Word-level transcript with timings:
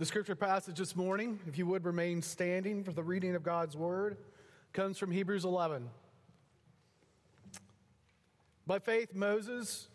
The 0.00 0.06
scripture 0.06 0.34
passage 0.34 0.78
this 0.78 0.96
morning, 0.96 1.38
if 1.46 1.58
you 1.58 1.66
would 1.66 1.84
remain 1.84 2.22
standing 2.22 2.82
for 2.84 2.92
the 2.92 3.02
reading 3.02 3.34
of 3.34 3.42
God's 3.42 3.76
word, 3.76 4.16
comes 4.72 4.96
from 4.96 5.10
Hebrews 5.10 5.44
11. 5.44 5.90
By 8.66 8.78
faith, 8.78 9.14
Moses, 9.14 9.88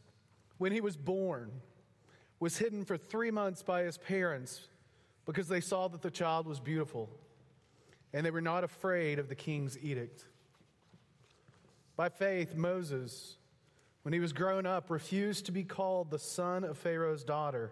when 0.59 0.71
he 0.71 0.79
was 0.79 0.95
born, 0.95 1.49
was 2.39 2.59
hidden 2.59 2.85
for 2.85 2.97
three 2.97 3.31
months 3.31 3.63
by 3.63 3.81
his 3.81 3.97
parents 3.97 4.67
because 5.25 5.47
they 5.47 5.59
saw 5.59 5.87
that 5.87 6.03
the 6.03 6.11
child 6.11 6.45
was 6.45 6.59
beautiful 6.59 7.09
and 8.13 8.23
they 8.23 8.29
were 8.29 8.41
not 8.41 8.63
afraid 8.63 9.17
of 9.17 9.27
the 9.27 9.33
king's 9.33 9.75
edict. 9.79 10.25
By 11.95 12.09
faith, 12.09 12.53
Moses, 12.53 13.37
when 14.03 14.13
he 14.13 14.19
was 14.19 14.33
grown 14.33 14.67
up, 14.67 14.91
refused 14.91 15.47
to 15.47 15.51
be 15.51 15.63
called 15.63 16.11
the 16.11 16.19
son 16.19 16.63
of 16.63 16.77
Pharaoh's 16.77 17.23
daughter 17.23 17.71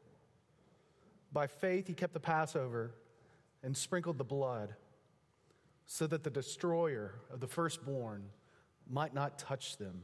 By 1.33 1.47
faith, 1.47 1.87
he 1.87 1.93
kept 1.93 2.13
the 2.13 2.19
Passover 2.19 2.91
and 3.63 3.75
sprinkled 3.75 4.17
the 4.17 4.23
blood 4.23 4.75
so 5.85 6.07
that 6.07 6.23
the 6.23 6.29
destroyer 6.29 7.15
of 7.31 7.39
the 7.39 7.47
firstborn 7.47 8.23
might 8.89 9.13
not 9.13 9.37
touch 9.37 9.77
them. 9.77 10.03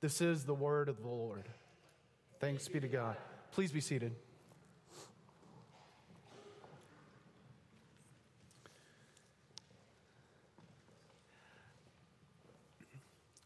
This 0.00 0.20
is 0.20 0.44
the 0.44 0.54
word 0.54 0.88
of 0.88 1.02
the 1.02 1.08
Lord. 1.08 1.48
Thanks 2.40 2.68
be 2.68 2.80
to 2.80 2.88
God. 2.88 3.16
Please 3.52 3.72
be 3.72 3.80
seated. 3.80 4.14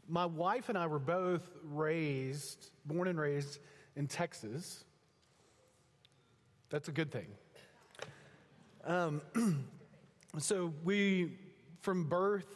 My 0.09 0.27
wife 0.27 0.69
and 0.69 0.77
I 0.77 0.89
were 0.89 0.99
both 0.99 1.49
raised, 1.63 2.71
born 2.85 3.07
and 3.07 3.19
raised 3.19 3.61
in 3.95 4.09
Texas. 4.09 4.85
That's 6.71 6.87
a 6.87 6.93
good 6.93 7.11
thing. 7.11 7.27
Um, 8.85 9.21
so 10.39 10.73
we, 10.85 11.33
from 11.81 12.05
birth 12.05 12.47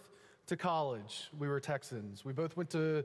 to 0.46 0.56
college, 0.56 1.28
we 1.36 1.48
were 1.48 1.58
Texans. 1.58 2.24
We 2.24 2.32
both 2.32 2.56
went 2.56 2.70
to 2.70 3.04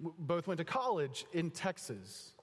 both 0.00 0.46
went 0.46 0.58
to 0.58 0.64
college 0.64 1.26
in 1.32 1.50
Texas. 1.50 2.34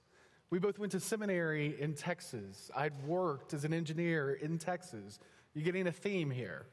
We 0.50 0.58
both 0.58 0.78
went 0.78 0.92
to 0.92 1.00
seminary 1.00 1.74
in 1.80 1.94
Texas. 1.94 2.70
I'd 2.76 2.92
worked 3.06 3.54
as 3.54 3.64
an 3.64 3.72
engineer 3.72 4.34
in 4.34 4.58
Texas. 4.58 5.18
You're 5.54 5.64
getting 5.64 5.86
a 5.86 5.92
theme 5.92 6.30
here. 6.30 6.66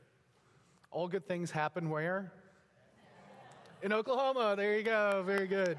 All 0.91 1.07
good 1.07 1.25
things 1.25 1.51
happen 1.51 1.89
where? 1.89 2.33
In 3.81 3.93
Oklahoma. 3.93 4.55
There 4.57 4.77
you 4.77 4.83
go. 4.83 5.23
Very 5.25 5.47
good. 5.47 5.77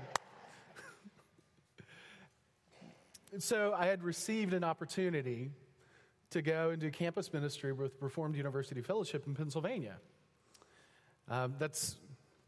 So 3.39 3.75
I 3.77 3.87
had 3.87 4.03
received 4.03 4.53
an 4.53 4.65
opportunity 4.65 5.51
to 6.31 6.43
go 6.43 6.71
and 6.71 6.81
do 6.81 6.91
campus 6.91 7.33
ministry 7.33 7.73
with 7.73 7.93
Reformed 8.01 8.37
University 8.37 8.81
Fellowship 8.81 9.27
in 9.27 9.35
Pennsylvania. 9.35 9.97
Um, 11.29 11.55
that's 11.59 11.97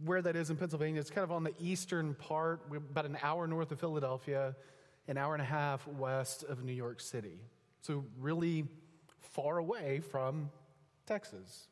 where 0.05 0.21
that 0.23 0.37
is 0.37 0.51
in 0.51 0.57
Pennsylvania. 0.57 1.01
It's 1.01 1.11
kind 1.11 1.25
of 1.25 1.33
on 1.33 1.45
the 1.45 1.55
eastern 1.61 2.15
part, 2.15 2.63
about 2.71 3.07
an 3.07 3.17
hour 3.23 3.47
north 3.47 3.73
of 3.73 3.81
Philadelphia, 3.81 4.55
an 5.09 5.17
hour 5.17 5.35
and 5.35 5.43
a 5.43 5.47
half 5.47 5.87
west 5.87 6.45
of 6.45 6.63
New 6.63 6.73
York 6.73 7.01
City. 7.01 7.39
So, 7.81 8.05
really 8.19 8.67
far 9.21 9.59
away 9.59 10.01
from 10.01 10.51
Texas. 11.07 11.69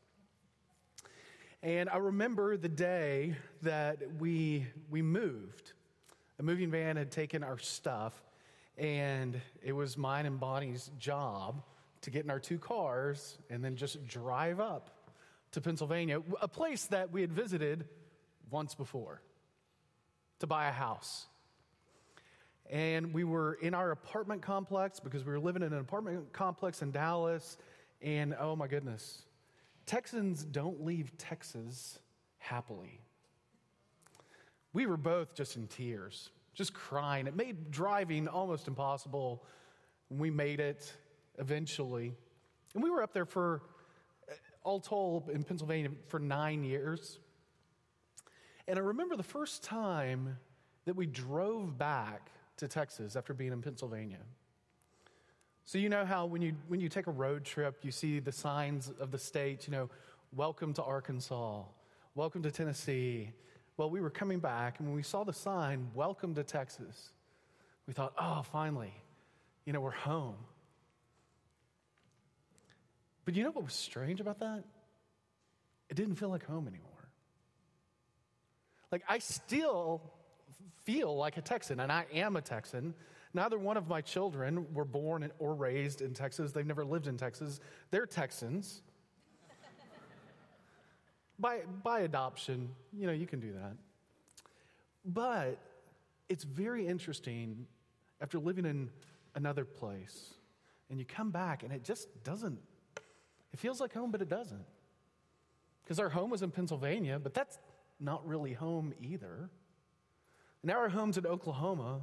And 1.62 1.88
I 1.88 1.96
remember 1.96 2.56
the 2.56 2.68
day 2.68 3.36
that 3.62 3.98
we, 4.18 4.66
we 4.90 5.02
moved. 5.02 5.72
A 6.38 6.42
moving 6.42 6.70
van 6.70 6.96
had 6.96 7.10
taken 7.10 7.42
our 7.42 7.58
stuff 7.58 8.14
and 8.76 9.40
it 9.62 9.72
was 9.72 9.96
mine 9.96 10.26
and 10.26 10.38
Bonnie's 10.40 10.90
job 10.98 11.62
to 12.02 12.10
get 12.10 12.24
in 12.24 12.30
our 12.30 12.40
two 12.40 12.58
cars 12.58 13.38
and 13.50 13.64
then 13.64 13.76
just 13.76 14.06
drive 14.06 14.60
up 14.60 14.90
to 15.52 15.60
Pennsylvania, 15.60 16.20
a 16.42 16.48
place 16.48 16.86
that 16.86 17.12
we 17.12 17.20
had 17.20 17.32
visited 17.32 17.86
once 18.50 18.74
before, 18.74 19.22
to 20.40 20.46
buy 20.46 20.66
a 20.66 20.72
house. 20.72 21.26
And 22.70 23.14
we 23.14 23.24
were 23.24 23.54
in 23.54 23.74
our 23.74 23.92
apartment 23.92 24.42
complex 24.42 24.98
because 24.98 25.24
we 25.24 25.32
were 25.32 25.38
living 25.38 25.62
in 25.62 25.72
an 25.72 25.78
apartment 25.78 26.32
complex 26.32 26.82
in 26.82 26.90
Dallas. 26.90 27.56
And 28.02 28.34
oh 28.38 28.56
my 28.56 28.66
goodness, 28.66 29.22
Texans 29.86 30.44
don't 30.44 30.84
leave 30.84 31.16
Texas 31.18 31.98
happily. 32.38 33.00
We 34.72 34.86
were 34.86 34.96
both 34.96 35.34
just 35.34 35.56
in 35.56 35.68
tears 35.68 36.30
just 36.54 36.72
crying. 36.72 37.26
It 37.26 37.36
made 37.36 37.70
driving 37.70 38.28
almost 38.28 38.68
impossible. 38.68 39.44
We 40.08 40.30
made 40.30 40.60
it 40.60 40.92
eventually. 41.38 42.12
And 42.74 42.82
we 42.82 42.90
were 42.90 43.02
up 43.02 43.12
there 43.12 43.26
for, 43.26 43.62
all 44.62 44.80
told, 44.80 45.30
in 45.30 45.42
Pennsylvania 45.42 45.90
for 46.08 46.18
nine 46.18 46.64
years. 46.64 47.18
And 48.66 48.78
I 48.78 48.82
remember 48.82 49.16
the 49.16 49.22
first 49.22 49.62
time 49.62 50.38
that 50.84 50.96
we 50.96 51.06
drove 51.06 51.76
back 51.76 52.30
to 52.56 52.68
Texas 52.68 53.16
after 53.16 53.34
being 53.34 53.52
in 53.52 53.60
Pennsylvania. 53.60 54.20
So, 55.66 55.78
you 55.78 55.88
know 55.88 56.04
how 56.04 56.26
when 56.26 56.42
you, 56.42 56.54
when 56.68 56.80
you 56.80 56.88
take 56.88 57.06
a 57.06 57.10
road 57.10 57.44
trip, 57.44 57.78
you 57.82 57.90
see 57.90 58.20
the 58.20 58.32
signs 58.32 58.92
of 59.00 59.10
the 59.10 59.18
state, 59.18 59.66
you 59.66 59.72
know, 59.72 59.88
welcome 60.32 60.74
to 60.74 60.82
Arkansas, 60.82 61.62
welcome 62.14 62.42
to 62.42 62.50
Tennessee, 62.50 63.32
well, 63.76 63.90
we 63.90 64.00
were 64.00 64.10
coming 64.10 64.38
back, 64.38 64.78
and 64.78 64.88
when 64.88 64.96
we 64.96 65.02
saw 65.02 65.24
the 65.24 65.32
sign, 65.32 65.90
Welcome 65.94 66.34
to 66.36 66.44
Texas, 66.44 67.10
we 67.86 67.92
thought, 67.92 68.12
oh, 68.18 68.42
finally, 68.52 68.94
you 69.64 69.72
know, 69.72 69.80
we're 69.80 69.90
home. 69.90 70.36
But 73.24 73.34
you 73.34 73.42
know 73.42 73.50
what 73.50 73.64
was 73.64 73.74
strange 73.74 74.20
about 74.20 74.38
that? 74.40 74.64
It 75.88 75.94
didn't 75.94 76.16
feel 76.16 76.28
like 76.28 76.44
home 76.44 76.68
anymore. 76.68 76.90
Like, 78.92 79.02
I 79.08 79.18
still 79.18 80.02
feel 80.84 81.16
like 81.16 81.36
a 81.36 81.42
Texan, 81.42 81.80
and 81.80 81.90
I 81.90 82.06
am 82.12 82.36
a 82.36 82.42
Texan. 82.42 82.94
Neither 83.32 83.58
one 83.58 83.76
of 83.76 83.88
my 83.88 84.00
children 84.00 84.72
were 84.72 84.84
born 84.84 85.28
or 85.40 85.54
raised 85.54 86.00
in 86.00 86.14
Texas. 86.14 86.52
They've 86.52 86.64
never 86.64 86.84
lived 86.84 87.08
in 87.08 87.16
Texas. 87.16 87.58
They're 87.90 88.06
Texans 88.06 88.82
by, 91.38 91.60
by 91.82 92.00
adoption, 92.00 92.70
you 92.92 93.06
know, 93.06 93.12
you 93.12 93.26
can 93.26 93.40
do 93.40 93.52
that. 93.52 93.76
But 95.04 95.58
it's 96.28 96.44
very 96.44 96.86
interesting 96.86 97.66
after 98.20 98.38
living 98.38 98.64
in 98.64 98.90
another 99.34 99.64
place 99.64 100.34
and 100.88 100.98
you 100.98 101.04
come 101.04 101.30
back 101.30 101.62
and 101.62 101.72
it 101.72 101.84
just 101.84 102.08
doesn't, 102.24 102.58
it 103.52 103.58
feels 103.58 103.80
like 103.80 103.92
home, 103.92 104.10
but 104.10 104.22
it 104.22 104.28
doesn't. 104.28 104.64
Because 105.82 105.98
our 105.98 106.08
home 106.08 106.30
was 106.30 106.42
in 106.42 106.50
Pennsylvania, 106.50 107.18
but 107.22 107.34
that's 107.34 107.58
not 108.00 108.26
really 108.26 108.52
home 108.52 108.94
either. 109.02 109.50
Now 110.62 110.78
our 110.78 110.88
home's 110.88 111.18
in 111.18 111.26
Oklahoma, 111.26 112.00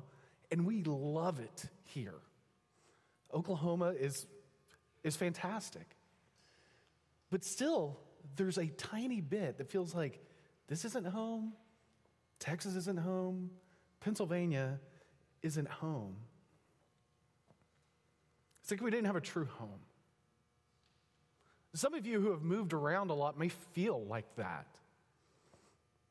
and 0.52 0.66
we 0.66 0.84
love 0.84 1.40
it 1.40 1.66
here. 1.86 2.20
Oklahoma 3.34 3.94
is, 4.00 4.28
is 5.04 5.16
fantastic. 5.16 5.96
But 7.32 7.44
still, 7.44 7.98
there's 8.36 8.58
a 8.58 8.68
tiny 8.68 9.22
bit 9.22 9.58
that 9.58 9.70
feels 9.70 9.94
like 9.94 10.24
this 10.68 10.86
isn't 10.86 11.08
home, 11.08 11.54
Texas 12.40 12.76
isn't 12.76 13.00
home, 13.00 13.52
Pennsylvania 14.00 14.80
isn't 15.42 15.68
home. 15.68 16.16
It's 18.62 18.72
like 18.72 18.82
we 18.82 18.92
didn't 18.92 19.08
have 19.08 19.16
a 19.16 19.22
true 19.22 19.48
home. 19.58 19.80
Some 21.74 21.94
of 21.94 22.06
you 22.06 22.20
who 22.20 22.32
have 22.32 22.42
moved 22.42 22.74
around 22.74 23.12
a 23.12 23.14
lot 23.14 23.40
may 23.40 23.50
feel 23.50 24.04
like 24.06 24.36
that. 24.36 24.68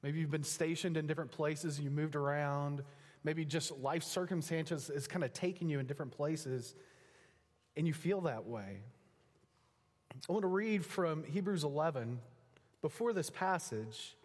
Maybe 0.03 0.21
you've 0.21 0.31
been 0.31 0.45
stationed 0.45 0.97
in 0.97 1.07
different 1.07 1.31
places, 1.31 1.79
you 1.79 1.91
moved 1.91 2.17
around. 2.17 2.83
Maybe 3.23 3.45
just 3.45 3.71
life 3.79 4.03
circumstances 4.03 4.89
is 4.89 5.07
kind 5.07 5.23
of 5.23 5.33
taking 5.35 5.69
you 5.69 5.79
in 5.79 5.87
different 5.87 6.13
places, 6.13 6.75
and 7.77 7.87
you 7.87 7.93
feel 7.93 8.23
that 8.23 8.47
way. 8.47 8.81
I 10.29 10.33
want 10.33 10.43
to 10.43 10.49
read 10.49 10.85
from 10.85 11.25
Hebrews 11.25 11.65
11 11.65 12.21
before 12.83 13.13
this 13.13 13.31
passage, 13.31 14.17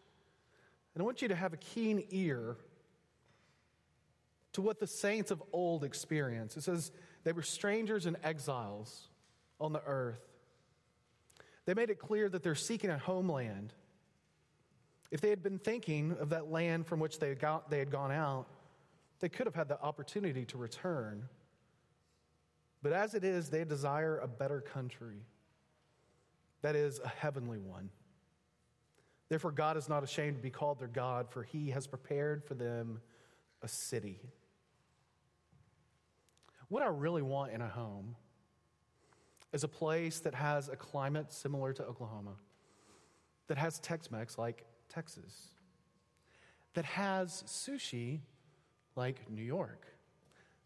and 0.93 1.01
I 1.01 1.05
want 1.05 1.21
you 1.21 1.27
to 1.29 1.35
have 1.35 1.53
a 1.53 1.57
keen 1.57 2.05
ear 2.09 2.57
to 4.53 4.61
what 4.61 4.79
the 4.79 4.87
saints 4.87 5.31
of 5.31 5.43
old 5.51 5.83
experienced. 5.83 6.57
It 6.57 6.63
says 6.63 6.91
they 7.23 7.33
were 7.33 7.41
strangers 7.41 8.05
and 8.05 8.17
exiles 8.23 9.09
on 9.59 9.73
the 9.73 9.81
earth. 9.85 10.21
They 11.65 11.73
made 11.73 11.89
it 11.89 11.99
clear 11.99 12.29
that 12.29 12.43
they're 12.43 12.55
seeking 12.55 12.89
a 12.89 12.97
homeland. 12.97 13.73
If 15.11 15.21
they 15.21 15.29
had 15.29 15.43
been 15.43 15.59
thinking 15.59 16.15
of 16.19 16.29
that 16.29 16.49
land 16.49 16.87
from 16.87 16.99
which 16.99 17.19
they 17.19 17.35
got, 17.35 17.69
they 17.69 17.79
had 17.79 17.91
gone 17.91 18.11
out, 18.11 18.47
they 19.19 19.29
could 19.29 19.47
have 19.47 19.55
had 19.55 19.67
the 19.67 19.81
opportunity 19.81 20.45
to 20.45 20.57
return. 20.57 21.27
But 22.81 22.93
as 22.93 23.13
it 23.13 23.23
is, 23.23 23.49
they 23.49 23.63
desire 23.63 24.19
a 24.19 24.27
better 24.27 24.61
country. 24.61 25.17
That 26.65 26.75
is, 26.75 26.99
a 26.99 27.07
heavenly 27.07 27.59
one. 27.59 27.91
Therefore, 29.29 29.51
God 29.51 29.77
is 29.77 29.87
not 29.87 30.03
ashamed 30.03 30.37
to 30.37 30.41
be 30.41 30.49
called 30.49 30.79
their 30.79 30.87
God, 30.87 31.29
for 31.29 31.43
he 31.43 31.69
has 31.69 31.85
prepared 31.85 32.43
for 32.43 32.55
them 32.55 33.01
a 33.61 33.67
city. 33.67 34.19
What 36.69 36.81
I 36.81 36.87
really 36.87 37.21
want 37.21 37.51
in 37.51 37.61
a 37.61 37.67
home 37.67 38.15
is 39.53 39.63
a 39.63 39.67
place 39.67 40.21
that 40.21 40.33
has 40.33 40.67
a 40.67 40.75
climate 40.75 41.31
similar 41.31 41.71
to 41.71 41.83
Oklahoma, 41.83 42.33
that 43.45 43.59
has 43.59 43.77
Tex 43.77 44.09
Mex 44.09 44.39
like 44.39 44.65
Texas, 44.89 45.49
that 46.73 46.85
has 46.85 47.43
sushi 47.45 48.21
like 48.95 49.29
New 49.29 49.43
York, 49.43 49.85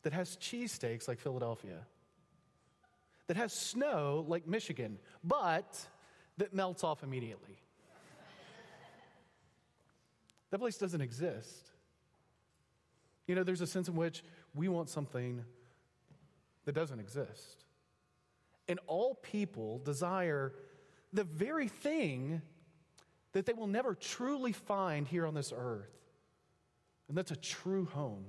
that 0.03 0.13
has 0.13 0.37
cheesesteaks 0.37 1.09
like 1.09 1.19
Philadelphia, 1.19 1.85
that 3.29 3.37
has 3.37 3.53
snow 3.53 4.25
like 4.27 4.47
Michigan, 4.47 4.97
but 5.23 5.79
that 6.39 6.51
melts 6.51 6.83
off 6.83 7.03
immediately. 7.03 7.59
that 10.49 10.57
place 10.57 10.79
doesn't 10.79 11.01
exist. 11.01 11.69
You 13.27 13.35
know, 13.35 13.43
there's 13.43 13.61
a 13.61 13.67
sense 13.67 13.87
in 13.87 13.95
which 13.95 14.23
we 14.55 14.67
want 14.67 14.89
something 14.89 15.45
that 16.65 16.71
doesn't 16.71 16.99
exist. 16.99 17.65
And 18.67 18.79
all 18.87 19.13
people 19.13 19.77
desire 19.77 20.51
the 21.13 21.23
very 21.23 21.67
thing 21.67 22.41
that 23.33 23.45
they 23.45 23.53
will 23.53 23.67
never 23.67 23.93
truly 23.93 24.53
find 24.53 25.07
here 25.07 25.27
on 25.27 25.35
this 25.35 25.53
earth. 25.55 25.93
And 27.07 27.15
that's 27.15 27.29
a 27.29 27.35
true 27.35 27.85
home. 27.93 28.25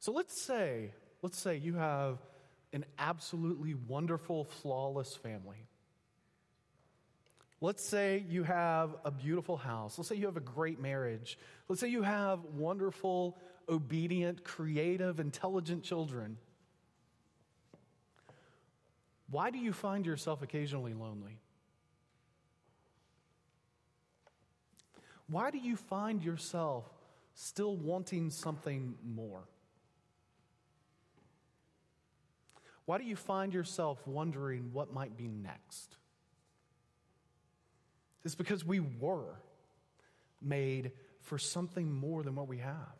So 0.00 0.12
let's 0.12 0.38
say, 0.42 0.92
let's 1.22 1.38
say 1.38 1.56
you 1.56 1.72
have 1.76 2.18
an 2.72 2.84
absolutely 2.98 3.74
wonderful, 3.74 4.44
flawless 4.44 5.14
family. 5.14 5.66
Let's 7.60 7.84
say 7.84 8.24
you 8.28 8.44
have 8.44 8.94
a 9.04 9.10
beautiful 9.10 9.56
house. 9.56 9.98
Let's 9.98 10.08
say 10.08 10.14
you 10.14 10.26
have 10.26 10.36
a 10.36 10.40
great 10.40 10.80
marriage. 10.80 11.38
Let's 11.68 11.80
say 11.80 11.88
you 11.88 12.02
have 12.02 12.44
wonderful, 12.44 13.36
obedient, 13.68 14.44
creative, 14.44 15.18
intelligent 15.18 15.82
children. 15.82 16.36
Why 19.30 19.50
do 19.50 19.58
you 19.58 19.72
find 19.72 20.06
yourself 20.06 20.42
occasionally 20.42 20.94
lonely? 20.94 21.40
Why 25.26 25.50
do 25.50 25.58
you 25.58 25.76
find 25.76 26.22
yourself 26.22 26.86
still 27.34 27.76
wanting 27.76 28.30
something 28.30 28.94
more? 29.04 29.42
Why 32.88 32.96
do 32.96 33.04
you 33.04 33.16
find 33.16 33.52
yourself 33.52 34.00
wondering 34.06 34.70
what 34.72 34.94
might 34.94 35.14
be 35.14 35.28
next? 35.28 35.94
It's 38.24 38.34
because 38.34 38.64
we 38.64 38.80
were 38.80 39.42
made 40.40 40.92
for 41.20 41.36
something 41.36 41.92
more 41.92 42.22
than 42.22 42.34
what 42.34 42.48
we 42.48 42.56
have. 42.56 42.96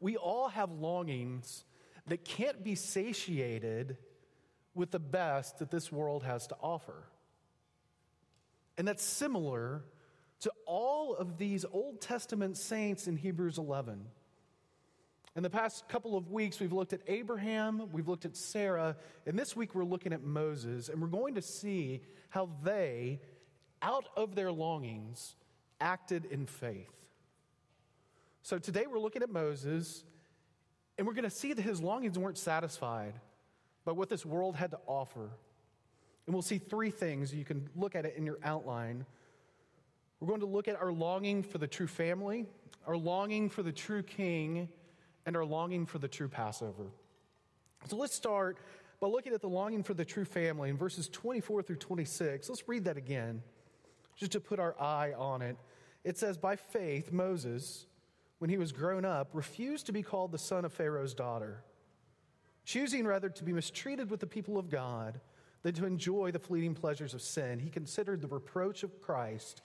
We 0.00 0.16
all 0.16 0.48
have 0.48 0.72
longings 0.72 1.66
that 2.06 2.24
can't 2.24 2.64
be 2.64 2.76
satiated 2.76 3.98
with 4.74 4.90
the 4.90 4.98
best 4.98 5.58
that 5.58 5.70
this 5.70 5.92
world 5.92 6.22
has 6.22 6.46
to 6.46 6.56
offer. 6.62 7.04
And 8.78 8.88
that's 8.88 9.04
similar 9.04 9.84
to 10.40 10.52
all 10.64 11.14
of 11.14 11.36
these 11.36 11.66
Old 11.70 12.00
Testament 12.00 12.56
saints 12.56 13.06
in 13.06 13.18
Hebrews 13.18 13.58
11. 13.58 14.06
In 15.36 15.44
the 15.44 15.50
past 15.50 15.88
couple 15.88 16.16
of 16.16 16.30
weeks, 16.30 16.58
we've 16.58 16.72
looked 16.72 16.92
at 16.92 17.02
Abraham, 17.06 17.88
we've 17.92 18.08
looked 18.08 18.24
at 18.24 18.36
Sarah, 18.36 18.96
and 19.26 19.38
this 19.38 19.54
week 19.54 19.76
we're 19.76 19.84
looking 19.84 20.12
at 20.12 20.24
Moses, 20.24 20.88
and 20.88 21.00
we're 21.00 21.06
going 21.06 21.36
to 21.36 21.42
see 21.42 22.02
how 22.30 22.48
they, 22.64 23.20
out 23.80 24.08
of 24.16 24.34
their 24.34 24.50
longings, 24.50 25.36
acted 25.80 26.24
in 26.24 26.46
faith. 26.46 26.90
So 28.42 28.58
today 28.58 28.86
we're 28.90 28.98
looking 28.98 29.22
at 29.22 29.30
Moses, 29.30 30.02
and 30.98 31.06
we're 31.06 31.14
going 31.14 31.22
to 31.22 31.30
see 31.30 31.52
that 31.52 31.62
his 31.62 31.80
longings 31.80 32.18
weren't 32.18 32.38
satisfied 32.38 33.14
by 33.84 33.92
what 33.92 34.08
this 34.08 34.26
world 34.26 34.56
had 34.56 34.72
to 34.72 34.78
offer. 34.84 35.30
And 36.26 36.34
we'll 36.34 36.42
see 36.42 36.58
three 36.58 36.90
things. 36.90 37.32
You 37.32 37.44
can 37.44 37.70
look 37.76 37.94
at 37.94 38.04
it 38.04 38.14
in 38.16 38.26
your 38.26 38.38
outline. 38.42 39.06
We're 40.18 40.28
going 40.28 40.40
to 40.40 40.46
look 40.46 40.66
at 40.66 40.80
our 40.80 40.92
longing 40.92 41.44
for 41.44 41.58
the 41.58 41.68
true 41.68 41.86
family, 41.86 42.46
our 42.84 42.96
longing 42.96 43.48
for 43.48 43.62
the 43.62 43.72
true 43.72 44.02
king, 44.02 44.68
and 45.26 45.36
our 45.36 45.44
longing 45.44 45.86
for 45.86 45.98
the 45.98 46.08
true 46.08 46.28
Passover. 46.28 46.86
So 47.86 47.96
let's 47.96 48.14
start 48.14 48.58
by 49.00 49.08
looking 49.08 49.32
at 49.32 49.40
the 49.40 49.48
longing 49.48 49.82
for 49.82 49.94
the 49.94 50.04
true 50.04 50.24
family 50.24 50.70
in 50.70 50.76
verses 50.76 51.08
24 51.08 51.62
through 51.62 51.76
26. 51.76 52.48
Let's 52.48 52.68
read 52.68 52.84
that 52.84 52.96
again, 52.96 53.42
just 54.16 54.32
to 54.32 54.40
put 54.40 54.58
our 54.58 54.78
eye 54.80 55.12
on 55.16 55.42
it. 55.42 55.56
It 56.04 56.18
says, 56.18 56.36
By 56.36 56.56
faith, 56.56 57.12
Moses, 57.12 57.86
when 58.38 58.50
he 58.50 58.58
was 58.58 58.72
grown 58.72 59.04
up, 59.04 59.30
refused 59.32 59.86
to 59.86 59.92
be 59.92 60.02
called 60.02 60.32
the 60.32 60.38
son 60.38 60.64
of 60.64 60.72
Pharaoh's 60.72 61.14
daughter, 61.14 61.62
choosing 62.64 63.06
rather 63.06 63.28
to 63.30 63.44
be 63.44 63.52
mistreated 63.52 64.10
with 64.10 64.20
the 64.20 64.26
people 64.26 64.58
of 64.58 64.70
God 64.70 65.20
than 65.62 65.74
to 65.74 65.86
enjoy 65.86 66.30
the 66.30 66.38
fleeting 66.38 66.74
pleasures 66.74 67.14
of 67.14 67.22
sin. 67.22 67.58
He 67.58 67.70
considered 67.70 68.20
the 68.20 68.28
reproach 68.28 68.82
of 68.82 69.00
Christ 69.00 69.62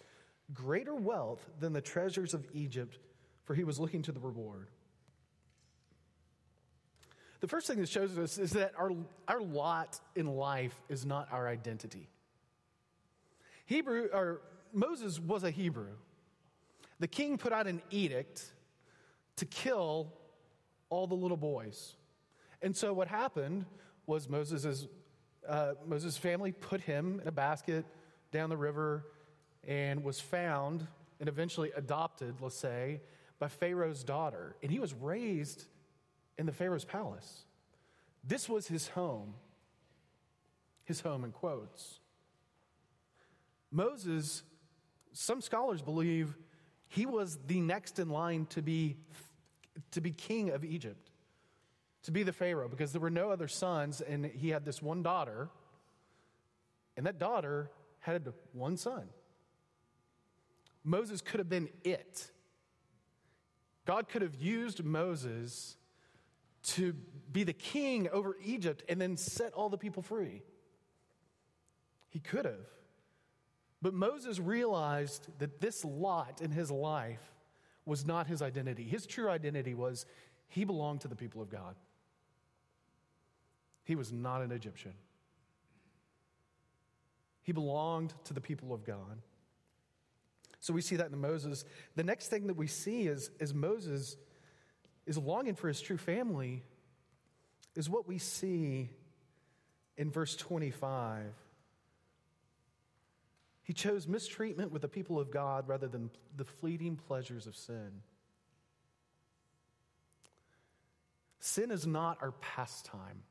greater 0.54 0.96
wealth 0.96 1.50
than 1.60 1.74
the 1.74 1.82
treasures 1.82 2.34
of 2.34 2.46
Egypt, 2.54 3.00
for 3.46 3.56
he 3.56 3.64
was 3.64 3.80
looking 3.80 4.02
to 4.04 4.12
the 4.12 4.20
reward. 4.20 4.70
The 7.46 7.50
first 7.50 7.68
thing 7.68 7.78
this 7.78 7.92
shows 7.92 8.18
us 8.18 8.40
is 8.40 8.54
that 8.54 8.72
our, 8.76 8.90
our 9.28 9.40
lot 9.40 10.00
in 10.16 10.26
life 10.26 10.74
is 10.90 11.06
not 11.06 11.28
our 11.32 11.48
identity. 11.48 12.10
Hebrew, 13.68 14.08
or 14.12 14.42
Moses 14.74 15.20
was 15.20 15.44
a 15.44 15.52
Hebrew. 15.52 15.92
The 17.00 17.08
king 17.08 17.38
put 17.38 17.54
out 17.54 17.68
an 17.68 17.84
edict 17.92 18.52
to 19.36 19.46
kill 19.46 20.12
all 20.90 21.06
the 21.06 21.14
little 21.14 21.38
boys. 21.38 21.94
And 22.64 22.76
so 22.76 22.94
what 22.94 23.08
happened 23.08 23.68
was 24.08 24.28
Moses' 24.28 24.88
uh, 25.48 25.74
Moses' 25.86 26.18
family 26.18 26.52
put 26.52 26.82
him 26.82 27.20
in 27.22 27.28
a 27.28 27.32
basket 27.32 27.86
down 28.32 28.50
the 28.50 28.58
river 28.58 29.06
and 29.68 30.04
was 30.04 30.20
found 30.20 30.88
and 31.20 31.30
eventually 31.30 31.72
adopted, 31.76 32.42
let's 32.42 32.58
say, 32.58 33.02
by 33.38 33.50
Pharaoh's 33.50 34.04
daughter. 34.04 34.56
And 34.64 34.72
he 34.72 34.80
was 34.80 34.96
raised 34.96 35.66
in 36.38 36.46
the 36.46 36.52
Pharaoh's 36.52 36.86
palace. 36.86 37.46
This 38.24 38.50
was 38.50 38.68
his 38.68 38.90
home. 38.90 39.36
His 40.84 41.02
home, 41.02 41.24
in 41.24 41.32
quotes. 41.32 42.00
Moses, 43.72 44.44
some 45.12 45.42
scholars 45.42 45.82
believe 45.82 46.36
he 46.88 47.06
was 47.06 47.40
the 47.48 47.60
next 47.60 48.00
in 48.00 48.10
line 48.10 48.46
to 48.48 48.62
be, 48.62 48.98
to 49.92 50.02
be 50.02 50.12
king 50.12 50.52
of 50.52 50.64
Egypt, 50.64 51.10
to 52.04 52.12
be 52.12 52.24
the 52.24 52.34
Pharaoh, 52.34 52.70
because 52.70 52.92
there 52.92 53.02
were 53.02 53.10
no 53.10 53.32
other 53.32 53.48
sons, 53.48 54.02
and 54.02 54.26
he 54.26 54.50
had 54.50 54.64
this 54.64 54.82
one 54.82 55.04
daughter, 55.04 55.50
and 56.96 57.06
that 57.06 57.20
daughter 57.20 57.72
had 58.00 58.32
one 58.54 58.78
son. 58.78 59.08
Moses 60.84 61.22
could 61.22 61.40
have 61.40 61.50
been 61.50 61.70
it. 61.84 62.30
God 63.86 64.08
could 64.08 64.22
have 64.22 64.36
used 64.36 64.84
Moses 64.84 65.78
to 66.66 66.94
be 67.32 67.44
the 67.44 67.54
king 67.54 68.10
over 68.10 68.38
Egypt 68.44 68.84
and 68.90 69.00
then 69.00 69.18
set 69.18 69.54
all 69.54 69.70
the 69.70 69.78
people 69.78 70.02
free. 70.02 70.42
He 72.10 72.20
could 72.20 72.46
have. 72.46 72.68
But 73.82 73.94
Moses 73.94 74.40
realized 74.40 75.28
that 75.40 75.60
this 75.60 75.84
lot 75.86 76.42
in 76.42 76.52
his 76.52 76.72
life 76.72 77.34
was 77.86 78.06
not 78.06 78.28
his 78.28 78.42
identity. 78.42 78.84
His 78.84 79.06
true 79.06 79.30
identity 79.30 79.74
was 79.74 80.06
he 80.48 80.64
belonged 80.64 81.02
to 81.02 81.08
the 81.08 81.16
people 81.16 81.42
of 81.42 81.50
God. 81.50 81.76
He 83.84 83.96
was 83.96 84.12
not 84.12 84.42
an 84.42 84.52
Egyptian. 84.52 84.94
He 87.44 87.52
belonged 87.52 88.14
to 88.24 88.34
the 88.34 88.42
people 88.42 88.74
of 88.74 88.84
God. 88.84 89.22
So 90.62 90.74
we 90.74 90.82
see 90.82 90.96
that 90.96 91.12
in 91.12 91.22
Moses. 91.22 91.64
The 91.96 92.04
next 92.04 92.30
thing 92.30 92.48
that 92.48 92.58
we 92.58 92.66
see 92.66 93.04
is, 93.04 93.30
is 93.40 93.54
Moses 93.54 94.18
is 95.06 95.18
longing 95.18 95.56
for 95.56 95.68
his 95.68 95.82
true 95.82 95.98
family, 95.98 96.64
is 97.76 97.90
what 97.90 98.08
we 98.08 98.18
see 98.18 98.90
in 99.98 100.12
verse 100.12 100.36
25. 100.36 101.34
He 103.64 103.74
chose 103.74 104.08
mistreatment 104.08 104.72
with 104.72 104.82
the 104.82 104.88
people 104.88 105.20
of 105.20 105.32
God 105.32 105.68
rather 105.68 105.88
than 105.88 106.12
the 106.36 106.46
fleeting 106.46 106.96
pleasures 106.96 107.48
of 107.48 107.56
sin. 107.56 108.02
Sin 111.40 111.72
is 111.72 111.86
not 111.86 112.18
our 112.22 112.32
pastime. 112.32 113.24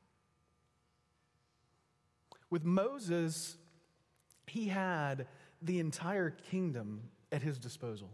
With 2.49 2.63
Moses, 2.63 3.57
he 4.47 4.67
had 4.67 5.27
the 5.61 5.79
entire 5.79 6.29
kingdom 6.29 7.09
at 7.31 7.41
his 7.41 7.57
disposal. 7.57 8.09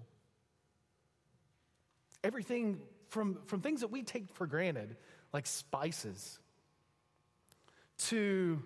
Everything 2.24 2.82
from, 3.12 3.40
from 3.46 3.60
things 3.60 3.82
that 3.82 3.92
we 3.92 4.04
take 4.04 4.34
for 4.34 4.48
granted, 4.48 4.96
like 5.34 5.46
spices, 5.46 6.40
to, 7.98 8.64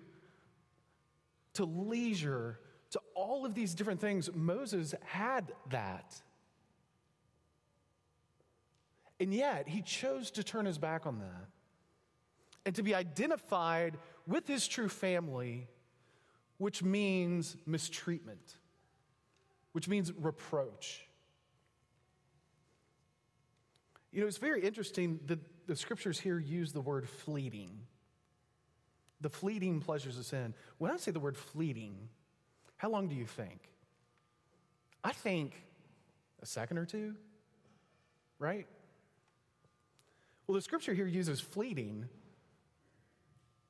to 1.54 1.64
leisure, 1.64 2.60
to 2.92 3.00
all 3.16 3.44
of 3.44 3.54
these 3.54 3.74
different 3.74 4.00
things, 4.00 4.30
Moses 4.32 4.94
had 5.04 5.50
that. 5.70 6.14
And 9.18 9.34
yet, 9.34 9.66
he 9.66 9.82
chose 9.82 10.30
to 10.32 10.44
turn 10.44 10.64
his 10.64 10.78
back 10.78 11.06
on 11.06 11.18
that 11.18 11.48
and 12.64 12.74
to 12.76 12.84
be 12.84 12.94
identified 12.94 13.98
with 14.28 14.46
his 14.46 14.68
true 14.68 14.88
family, 14.88 15.66
which 16.58 16.84
means 16.84 17.56
mistreatment, 17.66 18.54
which 19.72 19.88
means 19.88 20.12
reproach. 20.12 21.05
You 24.16 24.22
know, 24.22 24.28
it's 24.28 24.38
very 24.38 24.62
interesting 24.62 25.20
that 25.26 25.40
the 25.66 25.76
scriptures 25.76 26.18
here 26.18 26.38
use 26.38 26.72
the 26.72 26.80
word 26.80 27.06
fleeting. 27.06 27.68
The 29.20 29.28
fleeting 29.28 29.82
pleasures 29.82 30.16
of 30.16 30.24
sin. 30.24 30.54
When 30.78 30.90
I 30.90 30.96
say 30.96 31.10
the 31.10 31.20
word 31.20 31.36
fleeting, 31.36 32.08
how 32.78 32.88
long 32.88 33.08
do 33.08 33.14
you 33.14 33.26
think? 33.26 33.60
I 35.04 35.12
think 35.12 35.52
a 36.40 36.46
second 36.46 36.78
or 36.78 36.86
two, 36.86 37.14
right? 38.38 38.66
Well, 40.46 40.54
the 40.54 40.62
scripture 40.62 40.94
here 40.94 41.06
uses 41.06 41.38
fleeting 41.38 42.08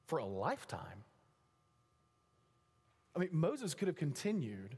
for 0.05 0.21
a 0.21 0.25
lifetime. 0.25 1.03
I 3.17 3.19
mean, 3.19 3.31
Moses 3.33 3.75
could 3.75 3.89
have 3.89 3.97
continued 3.97 4.77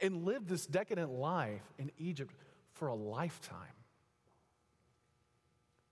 and 0.00 0.24
lived 0.24 0.48
this 0.48 0.64
decadent 0.64 1.10
life 1.10 1.70
in 1.76 1.90
Egypt 1.98 2.34
for 2.72 2.88
a 2.88 2.94
lifetime. 2.94 3.75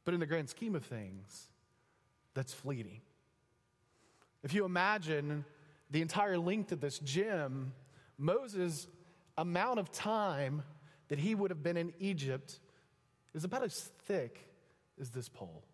But 0.05 0.15
in 0.15 0.21
the 0.21 0.27
grand 0.27 0.51
scheme 0.51 0.75
of 0.75 0.85
things, 0.85 1.49
that's 2.35 2.53
fleeting. 2.53 3.01
If 4.43 4.53
you 4.53 4.65
imagine 4.65 5.45
the 5.91 6.03
entire 6.03 6.37
length 6.37 6.73
of 6.73 6.81
this 6.81 6.99
gym, 6.99 7.73
Moses' 8.19 8.87
amount 9.39 9.79
of 9.79 9.91
time 9.91 10.63
that 11.09 11.19
he 11.19 11.35
would 11.35 11.51
have 11.51 11.63
been 11.63 11.77
in 11.77 11.93
Egypt 11.99 12.59
is 13.35 13.45
about 13.45 13.63
as 13.63 13.91
thick 14.07 14.49
as 15.01 15.11
this 15.11 15.29
pole. 15.29 15.65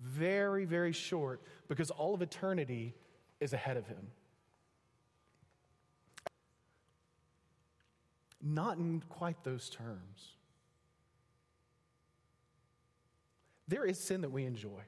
Very, 0.00 0.64
very 0.64 0.92
short 0.92 1.42
because 1.68 1.90
all 1.90 2.14
of 2.14 2.22
eternity 2.22 2.94
is 3.40 3.52
ahead 3.52 3.76
of 3.76 3.86
him. 3.86 4.08
Not 8.42 8.78
in 8.78 9.02
quite 9.08 9.44
those 9.44 9.70
terms. 9.70 10.36
There 13.68 13.84
is 13.84 13.98
sin 13.98 14.22
that 14.22 14.30
we 14.30 14.44
enjoy. 14.44 14.82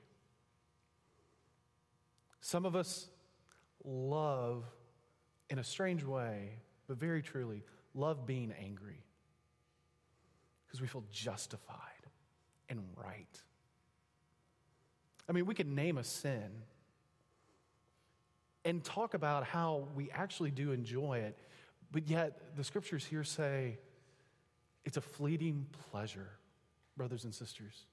Some 2.41 2.67
of 2.67 2.77
us 2.77 3.09
love, 3.85 4.65
in 5.49 5.59
a 5.59 5.65
strange 5.65 6.05
way, 6.05 6.59
but 6.87 6.99
very 6.99 7.23
truly, 7.23 7.65
love 7.95 8.27
being 8.27 8.53
angry 8.53 9.05
because 10.67 10.81
we 10.81 10.87
feel 10.87 11.05
justified 11.11 11.79
and 12.69 12.81
right. 12.97 13.43
I 15.29 15.33
mean, 15.33 15.47
we 15.47 15.55
can 15.55 15.75
name 15.75 15.99
a 15.99 16.05
sin 16.05 16.51
and 18.65 18.83
talk 18.83 19.15
about 19.15 19.45
how 19.45 19.89
we 19.95 20.11
actually 20.11 20.51
do 20.51 20.73
enjoy 20.73 21.19
it, 21.19 21.39
but 21.93 22.09
yet 22.09 22.57
the 22.57 22.65
scriptures 22.65 23.05
here 23.05 23.25
say 23.25 23.79
it's 24.85 24.97
a 24.97 25.01
fleeting 25.01 25.67
pleasure, 25.91 26.31
brothers 26.97 27.25
and 27.25 27.35
sisters. 27.35 27.87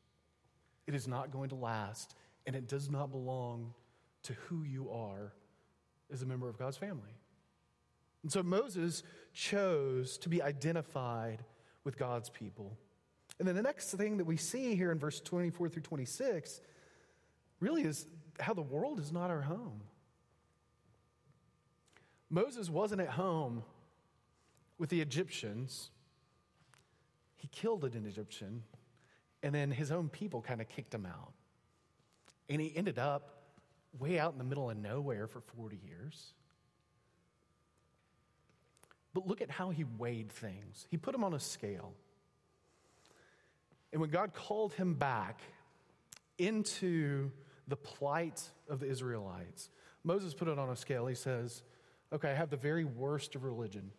It 0.92 0.96
is 0.96 1.08
not 1.08 1.32
going 1.32 1.48
to 1.50 1.56
last, 1.56 2.16
and 2.46 2.54
it 2.54 2.68
does 2.68 2.90
not 2.90 3.12
belong 3.12 3.74
to 4.24 4.34
who 4.34 4.64
you 4.64 4.92
are 4.92 5.32
as 6.12 6.22
a 6.22 6.26
member 6.26 6.50
of 6.50 6.60
God's 6.60 6.76
family. 6.76 7.16
And 8.24 8.32
so 8.32 8.44
Moses 8.44 9.02
chose 9.34 10.18
to 10.18 10.28
be 10.28 10.42
identified 10.42 11.46
with 11.86 11.98
God's 11.98 12.30
people. 12.30 12.78
And 13.40 13.48
then 13.48 13.56
the 13.56 13.62
next 13.62 13.92
thing 13.92 14.18
that 14.18 14.26
we 14.26 14.36
see 14.36 14.76
here 14.76 14.92
in 14.92 15.00
verse 15.00 15.22
24 15.22 15.70
through 15.70 15.82
26 15.82 16.60
really 17.62 17.84
is 17.84 18.06
how 18.42 18.54
the 18.54 18.62
world 18.62 19.00
is 19.00 19.14
not 19.14 19.32
our 19.32 19.44
home. 19.44 19.84
Moses 22.30 22.70
wasn't 22.70 23.00
at 23.00 23.12
home 23.12 23.64
with 24.78 24.90
the 24.90 25.00
Egyptians. 25.00 25.90
He 27.38 27.48
killed 27.48 27.86
an 27.86 28.06
Egyptian, 28.06 28.64
and 29.44 29.54
then 29.54 29.72
his 29.72 29.92
own 29.92 30.10
people 30.10 30.42
kind 30.42 30.62
of 30.62 30.70
kicked 30.70 30.94
him 30.94 31.06
out. 31.06 31.34
And 32.50 32.62
he 32.62 32.76
ended 32.76 33.00
up 33.00 33.42
way 33.98 34.20
out 34.20 34.34
in 34.34 34.38
the 34.38 34.44
middle 34.44 34.70
of 34.70 34.78
nowhere 34.78 35.28
for 35.28 35.42
40 35.42 35.80
years. 35.86 36.34
But 39.14 39.28
look 39.28 39.42
at 39.42 39.50
how 39.50 39.70
he 39.70 39.84
weighed 39.84 40.32
things. 40.32 40.88
He 40.90 40.98
put 40.98 41.12
them 41.12 41.24
on 41.24 41.34
a 41.34 41.40
scale. 41.40 41.94
And 43.92 44.00
when 44.00 44.10
God 44.10 44.34
called 44.34 44.74
him 44.74 44.94
back 44.94 45.42
into 46.38 47.32
the 47.68 47.76
plight 47.76 48.42
of 48.70 48.80
the 48.80 48.88
Israelites, 48.88 49.70
Moses 50.04 50.34
put 50.34 50.48
it 50.48 50.58
on 50.58 50.70
a 50.70 50.76
scale. 50.76 51.08
He 51.08 51.16
says, 51.16 51.64
Okay, 52.14 52.32
I 52.32 52.34
have 52.34 52.50
the 52.50 52.58
very 52.58 52.84
worst 52.84 53.36
of 53.36 53.44
religion, 53.44 53.92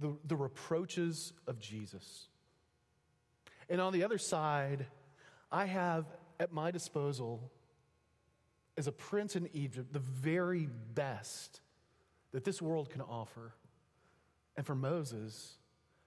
the, 0.00 0.16
the 0.26 0.36
reproaches 0.36 1.32
of 1.46 1.58
Jesus. 1.58 2.27
And 3.68 3.80
on 3.80 3.92
the 3.92 4.04
other 4.04 4.18
side, 4.18 4.86
I 5.50 5.66
have 5.66 6.06
at 6.40 6.52
my 6.52 6.70
disposal 6.70 7.50
as 8.76 8.86
a 8.86 8.92
prince 8.92 9.34
in 9.34 9.48
Egypt, 9.52 9.92
the 9.92 9.98
very 9.98 10.68
best 10.94 11.60
that 12.32 12.44
this 12.44 12.62
world 12.62 12.90
can 12.90 13.00
offer. 13.00 13.52
And 14.56 14.64
for 14.64 14.76
Moses, 14.76 15.54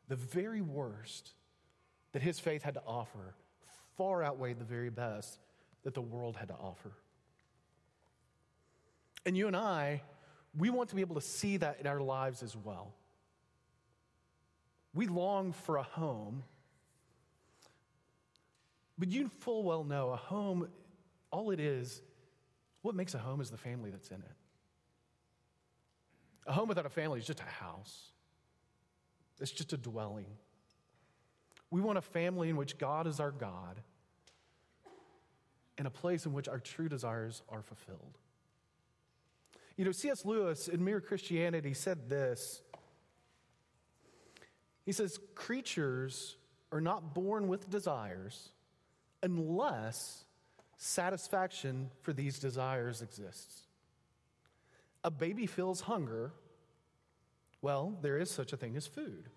the 0.07 0.15
very 0.15 0.61
worst 0.61 1.31
that 2.13 2.21
his 2.21 2.39
faith 2.39 2.63
had 2.63 2.75
to 2.75 2.83
offer 2.85 3.35
far 3.97 4.23
outweighed 4.23 4.59
the 4.59 4.65
very 4.65 4.89
best 4.89 5.39
that 5.83 5.93
the 5.93 6.01
world 6.01 6.37
had 6.37 6.47
to 6.47 6.53
offer. 6.53 6.91
And 9.25 9.37
you 9.37 9.47
and 9.47 9.55
I, 9.55 10.01
we 10.57 10.69
want 10.69 10.89
to 10.89 10.95
be 10.95 11.01
able 11.01 11.15
to 11.15 11.21
see 11.21 11.57
that 11.57 11.79
in 11.79 11.87
our 11.87 12.01
lives 12.01 12.41
as 12.41 12.55
well. 12.55 12.93
We 14.93 15.07
long 15.07 15.53
for 15.53 15.77
a 15.77 15.83
home, 15.83 16.43
but 19.01 19.09
you 19.09 19.29
full 19.39 19.63
well 19.63 19.83
know 19.83 20.11
a 20.11 20.15
home, 20.15 20.67
all 21.31 21.49
it 21.49 21.59
is 21.59 22.03
what 22.83 22.93
makes 22.93 23.15
a 23.15 23.17
home 23.17 23.41
is 23.41 23.49
the 23.49 23.57
family 23.57 23.89
that's 23.89 24.09
in 24.09 24.17
it. 24.17 24.35
A 26.45 26.51
home 26.51 26.69
without 26.69 26.85
a 26.85 26.89
family 26.89 27.19
is 27.19 27.25
just 27.25 27.39
a 27.39 27.63
house, 27.63 28.11
it's 29.39 29.49
just 29.49 29.73
a 29.73 29.77
dwelling. 29.77 30.27
We 31.71 31.81
want 31.81 31.97
a 31.97 32.01
family 32.01 32.49
in 32.49 32.57
which 32.57 32.77
God 32.77 33.07
is 33.07 33.19
our 33.19 33.31
God 33.31 33.81
and 35.79 35.87
a 35.87 35.91
place 35.91 36.27
in 36.27 36.33
which 36.33 36.47
our 36.47 36.59
true 36.59 36.87
desires 36.87 37.41
are 37.49 37.63
fulfilled. 37.63 38.19
You 39.77 39.85
know, 39.85 39.91
C.S. 39.91 40.25
Lewis 40.25 40.67
in 40.67 40.85
Mere 40.85 41.01
Christianity 41.01 41.73
said 41.73 42.07
this. 42.07 42.61
He 44.85 44.91
says, 44.91 45.19
Creatures 45.33 46.35
are 46.71 46.81
not 46.81 47.15
born 47.15 47.47
with 47.47 47.67
desires 47.67 48.51
unless 49.23 50.25
satisfaction 50.77 51.91
for 52.01 52.13
these 52.13 52.39
desires 52.39 53.01
exists. 53.01 53.67
A 55.03 55.11
baby 55.11 55.45
feels 55.45 55.81
hunger. 55.81 56.31
Well, 57.61 57.97
there 58.01 58.17
is 58.17 58.31
such 58.31 58.53
a 58.53 58.57
thing 58.57 58.75
as 58.75 58.87
food. 58.87 59.29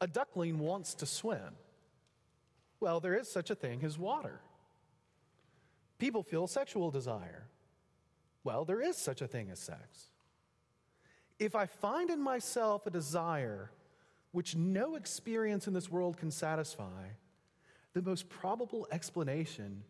A 0.00 0.06
duckling 0.06 0.58
wants 0.58 0.94
to 0.94 1.06
swim. 1.06 1.56
Well, 2.80 3.00
there 3.00 3.14
is 3.14 3.30
such 3.30 3.50
a 3.50 3.54
thing 3.54 3.84
as 3.84 3.98
water. 3.98 4.40
People 5.98 6.22
feel 6.22 6.46
sexual 6.46 6.90
desire. 6.90 7.46
Well, 8.42 8.64
there 8.64 8.80
is 8.80 8.96
such 8.96 9.20
a 9.20 9.28
thing 9.28 9.50
as 9.50 9.58
sex. 9.58 10.08
If 11.38 11.54
I 11.54 11.66
find 11.66 12.10
in 12.10 12.20
myself 12.20 12.86
a 12.86 12.90
desire 12.90 13.70
which 14.32 14.56
no 14.56 14.94
experience 14.94 15.66
in 15.66 15.74
this 15.74 15.90
world 15.90 16.16
can 16.16 16.30
satisfy, 16.30 17.08
the 17.92 18.02
most 18.02 18.28
probable 18.28 18.86
explanation 18.90 19.82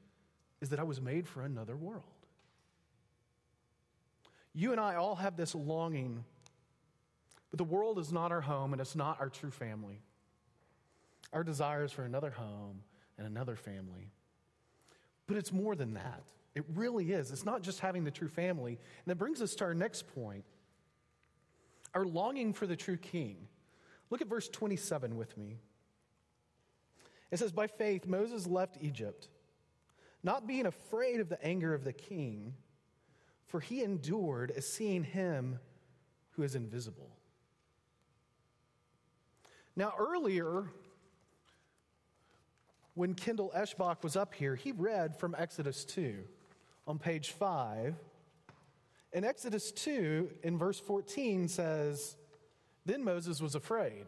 is 0.60 0.70
that 0.70 0.80
I 0.80 0.84
was 0.84 1.00
made 1.00 1.28
for 1.28 1.42
another 1.42 1.76
world. 1.76 2.04
You 4.54 4.72
and 4.72 4.80
I 4.80 4.96
all 4.96 5.14
have 5.16 5.36
this 5.36 5.54
longing, 5.54 6.24
but 7.50 7.58
the 7.58 7.64
world 7.64 7.98
is 7.98 8.12
not 8.12 8.32
our 8.32 8.40
home 8.40 8.72
and 8.72 8.80
it's 8.80 8.96
not 8.96 9.20
our 9.20 9.28
true 9.28 9.50
family. 9.50 10.00
Our 11.32 11.44
desire 11.44 11.84
is 11.84 11.92
for 11.92 12.04
another 12.04 12.30
home 12.30 12.82
and 13.16 13.26
another 13.26 13.56
family. 13.56 14.10
But 15.26 15.36
it's 15.36 15.52
more 15.52 15.76
than 15.76 15.94
that. 15.94 16.22
It 16.54 16.64
really 16.74 17.12
is. 17.12 17.30
It's 17.30 17.44
not 17.44 17.62
just 17.62 17.78
having 17.80 18.02
the 18.02 18.10
true 18.10 18.28
family. 18.28 18.72
And 18.72 19.06
that 19.06 19.16
brings 19.16 19.40
us 19.40 19.54
to 19.56 19.64
our 19.64 19.74
next 19.74 20.12
point 20.14 20.44
our 21.94 22.04
longing 22.04 22.52
for 22.52 22.68
the 22.68 22.76
true 22.76 22.96
king. 22.96 23.36
Look 24.10 24.20
at 24.20 24.28
verse 24.28 24.48
27 24.48 25.16
with 25.16 25.36
me. 25.36 25.58
It 27.30 27.38
says, 27.38 27.52
By 27.52 27.66
faith, 27.66 28.06
Moses 28.06 28.46
left 28.46 28.76
Egypt, 28.80 29.28
not 30.22 30.46
being 30.46 30.66
afraid 30.66 31.20
of 31.20 31.28
the 31.28 31.42
anger 31.44 31.74
of 31.74 31.84
the 31.84 31.92
king, 31.92 32.54
for 33.46 33.60
he 33.60 33.82
endured 33.82 34.52
as 34.56 34.66
seeing 34.66 35.04
him 35.04 35.58
who 36.32 36.42
is 36.42 36.54
invisible. 36.54 37.10
Now, 39.76 39.92
earlier, 39.98 40.64
when 42.94 43.14
Kendall 43.14 43.52
Eschbach 43.56 44.02
was 44.02 44.16
up 44.16 44.34
here, 44.34 44.54
he 44.54 44.72
read 44.72 45.16
from 45.16 45.34
Exodus 45.38 45.84
2 45.84 46.18
on 46.86 46.98
page 46.98 47.30
5. 47.30 47.94
And 49.12 49.24
Exodus 49.24 49.72
2, 49.72 50.30
in 50.42 50.58
verse 50.58 50.78
14, 50.78 51.48
says, 51.48 52.16
Then 52.84 53.02
Moses 53.02 53.40
was 53.40 53.54
afraid. 53.54 54.06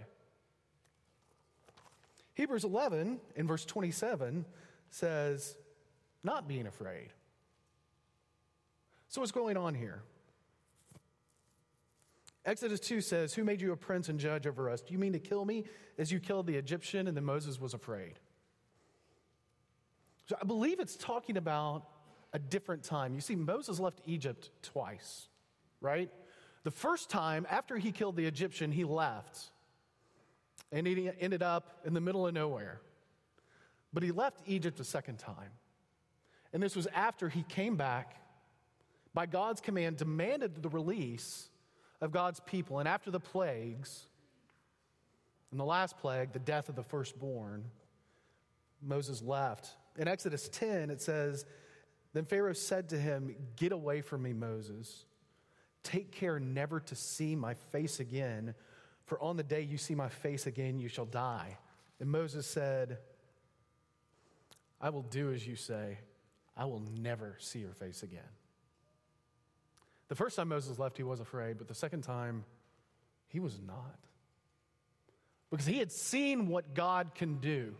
Hebrews 2.35 2.65
11, 2.65 3.21
in 3.37 3.47
verse 3.47 3.65
27, 3.65 4.45
says, 4.91 5.57
Not 6.25 6.49
being 6.49 6.67
afraid. 6.67 7.13
So, 9.09 9.21
what's 9.21 9.33
going 9.33 9.57
on 9.57 9.75
here? 9.75 10.03
Exodus 12.45 12.81
2 12.81 13.01
says, 13.01 13.35
Who 13.35 13.45
made 13.45 13.61
you 13.61 13.73
a 13.73 13.77
prince 13.77 14.09
and 14.09 14.19
judge 14.19 14.47
over 14.47 14.69
us? 14.71 14.81
Do 14.81 14.93
you 14.93 14.99
mean 14.99 15.13
to 15.13 15.19
kill 15.19 15.45
me 15.45 15.65
as 15.99 16.11
you 16.11 16.19
killed 16.19 16.47
the 16.47 16.57
Egyptian? 16.57 17.07
And 17.07 17.17
then 17.17 17.25
Moses 17.25 17.61
was 17.61 17.75
afraid. 17.75 18.19
So 20.27 20.37
I 20.41 20.45
believe 20.45 20.81
it's 20.81 20.97
talking 20.97 21.37
about 21.37 21.85
a 22.33 22.39
different 22.39 22.83
time. 22.83 23.15
You 23.15 23.21
see, 23.21 23.37
Moses 23.37 23.79
left 23.79 24.01
Egypt 24.07 24.51
twice, 24.63 25.29
right? 25.81 26.11
The 26.65 26.71
first 26.71 27.11
time, 27.11 27.47
after 27.51 27.77
he 27.77 27.93
killed 27.93 28.17
the 28.17 28.25
Egyptian, 28.25 28.73
he 28.73 28.85
left. 28.85 29.51
And 30.73 30.87
he 30.87 31.11
ended 31.21 31.43
up 31.43 31.81
in 31.85 31.95
the 31.95 32.01
middle 32.01 32.27
of 32.27 32.35
nowhere. 32.35 32.81
But 33.93 34.03
he 34.03 34.11
left 34.11 34.41
Egypt 34.47 34.81
a 34.81 34.85
second 34.85 35.19
time. 35.19 35.51
And 36.53 36.63
this 36.63 36.75
was 36.75 36.87
after 36.89 37.29
he 37.29 37.43
came 37.45 37.77
back, 37.77 38.17
by 39.15 39.27
God's 39.27 39.61
command, 39.61 39.99
demanded 39.99 40.63
the 40.63 40.71
release 40.71 41.49
of 42.01 42.13
God's 42.13 42.41
people. 42.41 42.79
And 42.79 42.89
after 42.89 43.11
the 43.11 43.21
plagues, 43.21 44.07
and 45.51 45.61
the 45.61 45.65
last 45.65 45.99
plague, 45.99 46.33
the 46.33 46.39
death 46.39 46.69
of 46.71 46.77
the 46.77 46.83
firstborn, 46.83 47.65
Moses 48.83 49.23
left. 49.23 49.69
In 49.99 50.09
Exodus 50.09 50.49
10, 50.49 50.91
it 50.91 51.03
says, 51.03 51.45
Then 52.15 52.25
Pharaoh 52.25 52.55
said 52.55 52.89
to 52.89 52.99
him, 52.99 53.37
Get 53.57 53.73
away 53.73 54.01
from 54.01 54.23
me, 54.23 54.33
Moses. 54.33 55.05
Take 55.83 56.11
care 56.11 56.41
never 56.41 56.81
to 56.81 56.95
see 56.95 57.37
my 57.37 57.55
face 57.55 58.01
again, 58.01 58.55
for 59.05 59.21
on 59.21 59.37
the 59.37 59.43
day 59.43 59.63
you 59.63 59.79
see 59.79 59.95
my 59.95 60.09
face 60.09 60.47
again, 60.47 60.79
you 60.79 60.89
shall 60.89 61.07
die. 61.07 61.59
And 62.01 62.11
Moses 62.11 62.47
said, 62.47 62.99
I 64.81 64.91
will 64.91 65.03
do 65.03 65.33
as 65.33 65.47
you 65.47 65.57
say. 65.57 65.99
I 66.57 66.65
will 66.65 66.83
never 66.99 67.37
see 67.39 67.61
your 67.61 67.73
face 67.75 68.03
again. 68.03 68.21
The 70.09 70.15
first 70.15 70.37
time 70.37 70.49
Moses 70.49 70.79
left, 70.79 70.97
he 70.97 71.03
was 71.03 71.21
afraid, 71.21 71.57
but 71.57 71.69
the 71.69 71.75
second 71.75 72.03
time, 72.03 72.45
he 73.29 73.41
was 73.41 73.59
not. 73.67 73.99
Because 75.51 75.67
he 75.67 75.79
had 75.79 75.91
seen 75.91 76.49
what 76.49 76.75
God 76.75 77.15
can 77.15 77.37
do. 77.39 77.75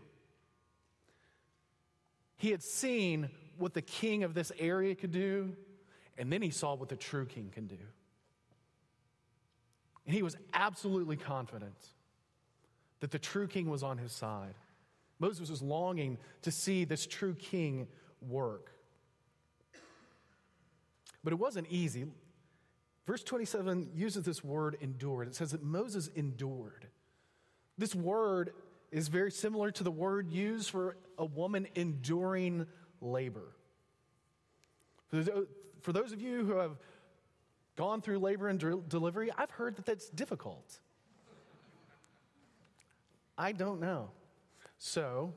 He 2.37 2.49
had 2.49 2.63
seen 2.63 3.29
what 3.57 3.73
the 3.73 3.81
king 3.81 4.23
of 4.23 4.33
this 4.33 4.51
area 4.57 4.95
could 4.95 5.11
do, 5.11 5.55
and 6.17 6.31
then 6.31 6.41
he 6.41 6.49
saw 6.49 6.73
what 6.75 6.89
the 6.89 6.95
true 6.95 7.25
king 7.25 7.51
can 7.53 7.67
do. 7.67 7.77
And 10.05 10.15
he 10.15 10.21
was 10.21 10.35
absolutely 10.53 11.15
confident 11.15 11.77
that 12.99 13.11
the 13.11 13.19
true 13.19 13.47
king 13.47 13.69
was 13.69 13.83
on 13.83 13.97
his 13.97 14.11
side. 14.11 14.55
Moses 15.19 15.49
was 15.49 15.61
longing 15.61 16.17
to 16.41 16.51
see 16.51 16.83
this 16.83 17.05
true 17.05 17.35
king 17.35 17.87
work. 18.21 18.71
But 21.23 21.31
it 21.31 21.37
wasn't 21.37 21.67
easy. 21.69 22.05
Verse 23.05 23.23
27 23.23 23.91
uses 23.93 24.25
this 24.25 24.43
word 24.43 24.77
endured. 24.81 25.27
It 25.27 25.35
says 25.35 25.51
that 25.51 25.63
Moses 25.63 26.09
endured. 26.15 26.87
This 27.77 27.95
word 27.95 28.51
is 28.91 29.07
very 29.07 29.31
similar 29.31 29.71
to 29.71 29.83
the 29.83 29.91
word 29.91 30.29
used 30.29 30.69
for 30.69 30.97
a 31.17 31.25
woman 31.25 31.67
enduring 31.75 32.67
labor. 33.01 33.55
For 35.09 35.91
those 35.91 36.11
of 36.11 36.21
you 36.21 36.45
who 36.45 36.53
have 36.53 36.77
gone 37.75 38.01
through 38.01 38.19
labor 38.19 38.47
and 38.49 38.59
delivery, 38.87 39.31
I've 39.37 39.51
heard 39.51 39.75
that 39.77 39.85
that's 39.85 40.09
difficult. 40.09 40.79
I 43.37 43.51
don't 43.51 43.79
know. 43.79 44.11
So, 44.77 45.33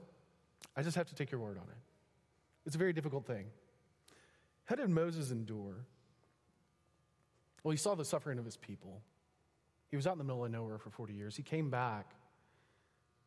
I 0.77 0.83
just 0.83 0.97
have 0.97 1.09
to 1.09 1.15
take 1.15 1.31
your 1.31 1.41
word 1.41 1.57
on 1.57 1.65
it. 1.65 1.79
It's 2.67 2.75
a 2.75 2.79
very 2.79 2.93
difficult 2.93 3.27
thing. 3.27 3.47
How 4.65 4.75
did 4.75 4.91
Moses 4.91 5.31
endure? 5.31 5.87
Well, 7.63 7.71
he 7.71 7.79
saw 7.79 7.95
the 7.95 8.05
suffering 8.05 8.39
of 8.39 8.45
his 8.45 8.57
people. 8.57 9.01
He 9.91 9.97
was 9.97 10.07
out 10.07 10.13
in 10.13 10.19
the 10.19 10.25
middle 10.25 10.45
of 10.45 10.51
nowhere 10.51 10.79
for 10.79 10.91
40 10.91 11.15
years. 11.15 11.37
He 11.37 11.43
came 11.43 11.71
back, 11.71 12.11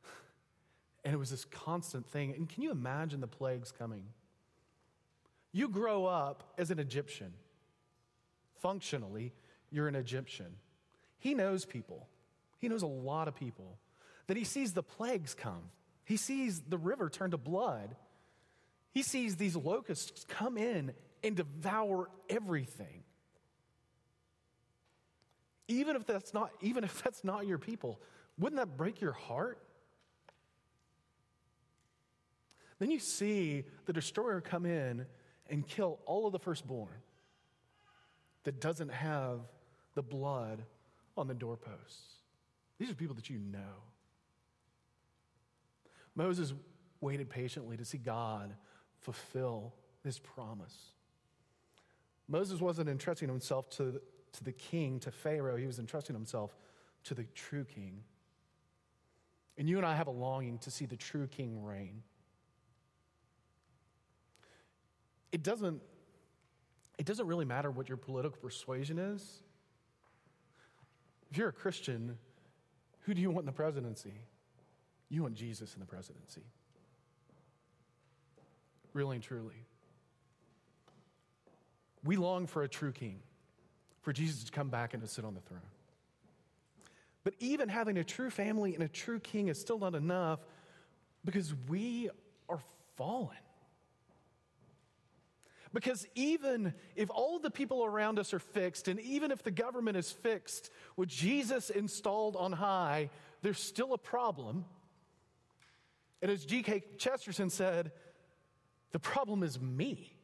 and 1.04 1.14
it 1.14 1.18
was 1.18 1.32
this 1.32 1.46
constant 1.46 2.06
thing. 2.06 2.34
And 2.36 2.48
can 2.48 2.62
you 2.62 2.72
imagine 2.72 3.22
the 3.22 3.28
plagues 3.28 3.72
coming? 3.72 4.04
You 5.52 5.70
grow 5.70 6.06
up 6.06 6.54
as 6.58 6.70
an 6.70 6.80
Egyptian. 6.80 7.34
Functionally, 8.60 9.34
you're 9.72 9.88
an 9.88 9.96
Egyptian. 9.96 10.58
He 11.20 11.34
knows 11.34 11.66
people, 11.66 12.08
he 12.58 12.70
knows 12.70 12.84
a 12.84 12.88
lot 12.88 13.28
of 13.28 13.36
people. 13.36 13.78
That 14.28 14.38
he 14.38 14.44
sees 14.44 14.74
the 14.74 14.84
plagues 14.84 15.34
come, 15.34 15.72
he 16.06 16.18
sees 16.18 16.62
the 16.62 16.78
river 16.78 17.10
turn 17.10 17.32
to 17.32 17.38
blood, 17.38 17.96
he 18.92 19.02
sees 19.02 19.36
these 19.36 19.56
locusts 19.56 20.26
come 20.28 20.58
in 20.58 20.94
and 21.24 21.36
devour 21.36 22.10
everything. 22.30 23.04
Even 25.68 25.96
if 25.96 26.06
that's 26.06 26.34
not 26.34 26.52
even 26.62 26.84
if 26.84 27.04
that's 27.04 27.24
not 27.24 27.48
your 27.48 27.58
people 27.58 28.00
wouldn't 28.40 28.60
that 28.60 28.78
break 28.78 29.02
your 29.02 29.12
heart? 29.12 29.60
Then 32.80 32.90
you 32.90 33.00
see 33.00 33.66
the 33.86 33.92
destroyer 33.92 34.40
come 34.40 34.66
in 34.66 35.06
and 35.50 35.68
kill 35.68 36.00
all 36.06 36.26
of 36.26 36.32
the 36.32 36.40
firstborn 36.40 36.96
that 38.44 38.60
doesn't 38.60 38.90
have 38.90 39.40
the 39.96 40.02
blood 40.02 40.64
on 41.18 41.28
the 41.28 41.34
doorposts 41.34 42.16
these 42.78 42.90
are 42.90 42.96
people 42.96 43.16
that 43.16 43.30
you 43.30 43.38
know 43.38 43.84
moses 46.16 46.54
waited 47.02 47.30
patiently 47.30 47.78
to 47.78 47.86
see 47.86 47.98
god 47.98 48.54
fulfill 49.00 49.74
his 50.04 50.20
promise 50.20 50.94
moses 52.28 52.62
wasn't 52.62 52.88
entrusting 52.88 53.28
himself 53.28 53.70
to 53.70 54.00
to 54.34 54.44
the 54.44 54.52
king, 54.52 55.00
to 55.02 55.12
Pharaoh. 55.12 55.56
He 55.56 55.66
was 55.66 55.80
entrusting 55.80 56.16
himself 56.16 56.56
to 57.06 57.14
the 57.14 57.24
true 57.36 57.66
king. 57.66 58.04
And 59.58 59.68
you 59.68 59.78
and 59.78 59.86
I 59.86 59.96
have 59.96 60.08
a 60.08 60.12
longing 60.12 60.58
to 60.60 60.72
see 60.72 60.86
the 60.86 60.96
true 60.96 61.28
king 61.28 61.64
reign. 61.64 62.04
It 65.32 65.44
doesn't, 65.44 65.82
it 67.00 67.06
doesn't 67.06 67.26
really 67.26 67.46
matter 67.46 67.72
what 67.72 67.88
your 67.88 67.98
political 67.98 68.38
persuasion 68.38 69.00
is. 69.00 69.42
If 71.32 71.38
you're 71.38 71.48
a 71.48 71.54
Christian, 71.54 72.18
who 73.02 73.14
do 73.14 73.22
you 73.22 73.32
want 73.32 73.44
in 73.44 73.46
the 73.46 73.54
presidency? 73.54 74.14
You 75.08 75.24
want 75.24 75.36
Jesus 75.36 75.74
in 75.74 75.80
the 75.80 75.86
presidency. 75.86 76.42
Really 78.94 79.16
and 79.16 79.24
truly. 79.24 79.66
We 82.04 82.18
long 82.18 82.48
for 82.48 82.64
a 82.64 82.68
true 82.68 82.92
king 82.92 83.22
for 84.02 84.12
Jesus 84.12 84.44
to 84.44 84.52
come 84.52 84.70
back 84.70 84.94
and 84.94 85.02
to 85.02 85.08
sit 85.08 85.24
on 85.24 85.34
the 85.34 85.42
throne. 85.42 85.62
But 87.24 87.36
even 87.40 87.70
having 87.70 87.98
a 87.98 88.04
true 88.04 88.30
family 88.30 88.74
and 88.74 88.84
a 88.84 88.88
true 88.90 89.20
king 89.20 89.48
is 89.48 89.60
still 89.60 89.80
not 89.80 89.96
enough 89.96 90.40
because 91.24 91.54
we 91.70 92.10
are 92.50 92.60
fallen. 92.98 93.38
Because 95.74 96.08
even 96.16 96.74
if 96.96 97.10
all 97.12 97.40
the 97.40 97.52
people 97.52 97.86
around 97.86 98.18
us 98.18 98.34
are 98.34 98.40
fixed, 98.40 98.88
and 98.88 99.00
even 99.02 99.32
if 99.32 99.44
the 99.44 99.52
government 99.52 99.98
is 99.98 100.12
fixed 100.12 100.72
with 100.96 101.10
Jesus 101.10 101.70
installed 101.70 102.36
on 102.36 102.52
high, 102.52 103.10
there's 103.42 103.60
still 103.60 103.94
a 103.94 103.98
problem. 103.98 104.66
And 106.22 106.32
as 106.32 106.44
G.K. 106.44 106.84
Chesterton 106.98 107.50
said, 107.50 107.92
the 108.92 109.00
problem 109.00 109.44
is 109.44 109.60
me. 109.60 110.16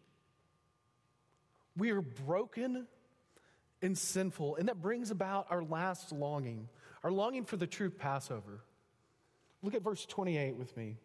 We 1.77 1.91
are 1.91 2.01
broken 2.01 2.87
and 3.81 3.97
sinful. 3.97 4.55
And 4.55 4.67
that 4.67 4.81
brings 4.81 5.11
about 5.11 5.47
our 5.49 5.63
last 5.63 6.11
longing, 6.11 6.69
our 7.03 7.11
longing 7.11 7.45
for 7.45 7.57
the 7.57 7.67
true 7.67 7.89
Passover. 7.89 8.63
Look 9.61 9.75
at 9.75 9.83
verse 9.83 10.05
28 10.05 10.55
with 10.55 10.75
me. 10.75 10.97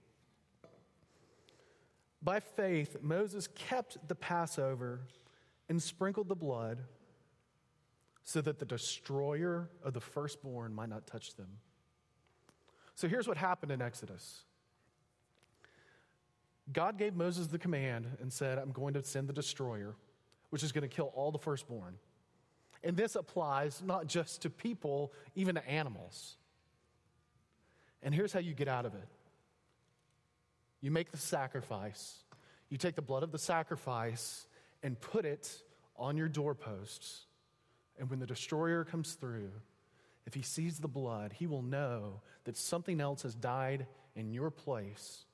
By 2.23 2.41
faith, 2.41 2.99
Moses 3.01 3.49
kept 3.49 3.97
the 4.09 4.15
Passover 4.15 5.01
and 5.69 5.83
sprinkled 5.83 6.29
the 6.29 6.37
blood 6.37 6.79
so 8.23 8.41
that 8.43 8.59
the 8.59 8.65
destroyer 8.65 9.71
of 9.83 9.95
the 9.95 10.01
firstborn 10.01 10.75
might 10.75 10.89
not 10.89 11.07
touch 11.07 11.35
them. 11.37 11.49
So 12.95 13.09
here's 13.09 13.27
what 13.27 13.39
happened 13.39 13.73
in 13.73 13.81
Exodus 13.81 14.45
God 16.73 16.99
gave 16.99 17.17
Moses 17.17 17.47
the 17.49 17.59
command 17.59 18.07
and 18.21 18.33
said, 18.33 18.59
I'm 18.59 18.73
going 18.73 18.95
to 18.95 19.03
send 19.03 19.29
the 19.29 19.33
destroyer, 19.33 19.97
which 20.51 20.63
is 20.63 20.73
going 20.73 20.83
to 20.83 20.89
kill 20.89 21.11
all 21.15 21.33
the 21.33 21.39
firstborn. 21.39 21.97
And 22.85 22.97
this 22.97 23.15
applies 23.15 23.83
not 23.85 24.07
just 24.07 24.43
to 24.43 24.51
people, 24.51 25.13
even 25.35 25.55
to 25.57 25.69
animals. 25.69 26.37
And 28.03 28.15
here's 28.15 28.33
how 28.33 28.41
you 28.41 28.55
get 28.55 28.69
out 28.69 28.87
of 28.87 28.95
it 28.95 29.09
you 30.81 30.91
make 30.91 31.11
the 31.11 31.19
sacrifice, 31.19 32.19
you 32.69 32.79
take 32.79 32.95
the 32.95 33.03
blood 33.03 33.23
of 33.23 33.33
the 33.33 33.39
sacrifice 33.39 34.47
and 34.83 35.01
put 35.01 35.25
it 35.25 35.63
on 35.97 36.17
your 36.17 36.29
doorposts. 36.29 37.27
And 37.99 38.09
when 38.09 38.19
the 38.19 38.27
destroyer 38.27 38.85
comes 38.85 39.13
through, 39.13 39.51
if 40.27 40.35
he 40.35 40.43
sees 40.43 40.79
the 40.79 40.89
blood, 40.89 41.35
he 41.35 41.47
will 41.47 41.63
know 41.63 42.21
that 42.45 42.57
something 42.57 43.01
else 43.01 43.23
has 43.23 43.35
died 43.35 43.87
in 44.15 44.33
your 44.33 44.51
place 44.51 45.25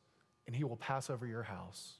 and 0.46 0.56
he 0.56 0.64
will 0.64 0.76
pass 0.76 1.10
over 1.10 1.26
your 1.26 1.42
house. 1.42 1.94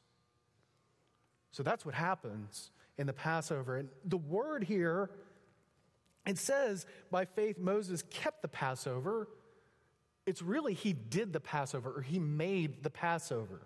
So 1.53 1.63
that's 1.63 1.85
what 1.85 1.95
happens 1.95 2.71
in 2.99 3.07
the 3.07 3.13
Passover. 3.13 3.77
And 3.77 3.89
the 4.05 4.17
word 4.17 4.65
here, 4.65 5.11
it 6.27 6.39
says, 6.39 6.87
by 7.11 7.25
faith, 7.25 7.59
Moses 7.59 8.03
kept 8.11 8.43
the 8.43 8.49
Passover. 8.49 9.29
It's 10.27 10.43
really 10.43 10.75
he 10.75 10.93
did 10.93 11.33
the 11.33 11.41
Passover 11.41 11.93
or 11.97 12.03
he 12.03 12.19
made 12.19 12.83
the 12.83 12.91
Passover. 12.91 13.63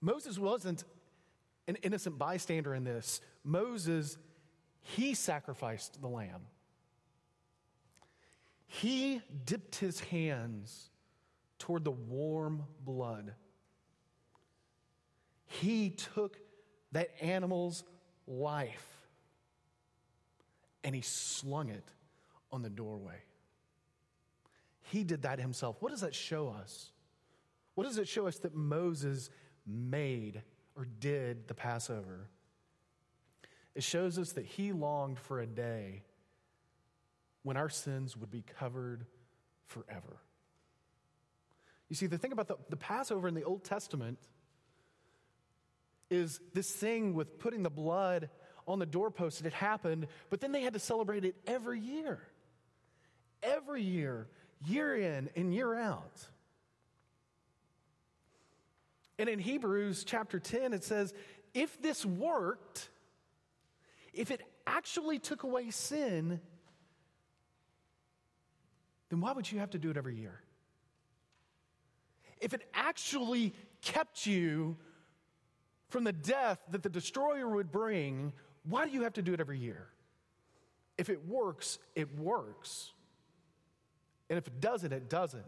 Moses 0.00 0.38
wasn't 0.38 0.84
an 1.66 1.76
innocent 1.82 2.18
bystander 2.18 2.74
in 2.74 2.84
this. 2.84 3.20
Moses, 3.44 4.16
he 4.80 5.14
sacrificed 5.14 6.00
the 6.00 6.08
lamb. 6.08 6.42
He 8.66 9.20
dipped 9.44 9.76
his 9.76 10.00
hands 10.00 10.88
toward 11.58 11.84
the 11.84 11.90
warm 11.90 12.64
blood. 12.84 13.34
He 15.46 15.90
took 15.90 16.38
that 16.92 17.10
animal's 17.20 17.84
life 18.26 18.86
and 20.84 20.94
he 20.94 21.02
slung 21.02 21.68
it 21.68 21.84
on 22.50 22.62
the 22.62 22.70
doorway. 22.70 23.18
He 24.92 25.04
did 25.04 25.22
that 25.22 25.40
himself. 25.40 25.76
What 25.80 25.90
does 25.90 26.02
that 26.02 26.14
show 26.14 26.48
us? 26.48 26.90
What 27.74 27.84
does 27.84 27.96
it 27.96 28.06
show 28.06 28.26
us 28.26 28.36
that 28.40 28.54
Moses 28.54 29.30
made 29.66 30.42
or 30.76 30.84
did 30.84 31.48
the 31.48 31.54
Passover? 31.54 32.28
It 33.74 33.84
shows 33.84 34.18
us 34.18 34.32
that 34.32 34.44
he 34.44 34.70
longed 34.72 35.18
for 35.18 35.40
a 35.40 35.46
day 35.46 36.02
when 37.42 37.56
our 37.56 37.70
sins 37.70 38.18
would 38.18 38.30
be 38.30 38.44
covered 38.58 39.06
forever. 39.64 40.18
You 41.88 41.96
see, 41.96 42.06
the 42.06 42.18
thing 42.18 42.32
about 42.32 42.48
the, 42.48 42.56
the 42.68 42.76
Passover 42.76 43.28
in 43.28 43.34
the 43.34 43.44
Old 43.44 43.64
Testament 43.64 44.18
is 46.10 46.38
this 46.52 46.70
thing 46.70 47.14
with 47.14 47.38
putting 47.38 47.62
the 47.62 47.70
blood 47.70 48.28
on 48.68 48.78
the 48.78 48.84
doorpost. 48.84 49.42
It 49.46 49.54
happened, 49.54 50.08
but 50.28 50.42
then 50.42 50.52
they 50.52 50.60
had 50.60 50.74
to 50.74 50.78
celebrate 50.78 51.24
it 51.24 51.34
every 51.46 51.80
year. 51.80 52.20
Every 53.42 53.82
year, 53.82 54.28
year 54.66 54.96
in 54.96 55.30
and 55.36 55.54
year 55.54 55.74
out. 55.74 56.26
And 59.18 59.28
in 59.28 59.38
Hebrews 59.38 60.04
chapter 60.04 60.40
10, 60.40 60.72
it 60.72 60.84
says, 60.84 61.14
if 61.54 61.80
this 61.80 62.04
worked, 62.04 62.88
if 64.12 64.30
it 64.30 64.42
actually 64.66 65.18
took 65.18 65.42
away 65.42 65.70
sin, 65.70 66.40
then 69.10 69.20
why 69.20 69.32
would 69.32 69.50
you 69.50 69.58
have 69.58 69.70
to 69.70 69.78
do 69.78 69.90
it 69.90 69.96
every 69.96 70.16
year? 70.16 70.40
If 72.40 72.54
it 72.54 72.62
actually 72.74 73.54
kept 73.82 74.26
you 74.26 74.76
from 75.90 76.04
the 76.04 76.12
death 76.12 76.58
that 76.70 76.82
the 76.82 76.88
destroyer 76.88 77.48
would 77.48 77.70
bring, 77.70 78.32
why 78.64 78.86
do 78.86 78.92
you 78.92 79.02
have 79.02 79.12
to 79.14 79.22
do 79.22 79.34
it 79.34 79.40
every 79.40 79.58
year? 79.58 79.88
If 80.96 81.08
it 81.10 81.26
works, 81.26 81.78
it 81.94 82.18
works. 82.18 82.92
And 84.32 84.38
if 84.38 84.46
it 84.46 84.62
doesn't, 84.62 84.94
it 84.94 85.10
doesn't. 85.10 85.44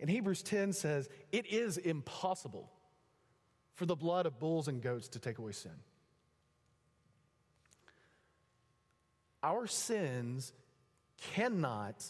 And 0.00 0.08
Hebrews 0.08 0.42
10 0.42 0.72
says, 0.72 1.10
it 1.30 1.44
is 1.44 1.76
impossible 1.76 2.70
for 3.74 3.84
the 3.84 3.94
blood 3.94 4.24
of 4.24 4.38
bulls 4.38 4.66
and 4.66 4.80
goats 4.80 5.08
to 5.08 5.18
take 5.18 5.36
away 5.36 5.52
sin. 5.52 5.74
Our 9.42 9.66
sins 9.66 10.54
cannot 11.34 12.02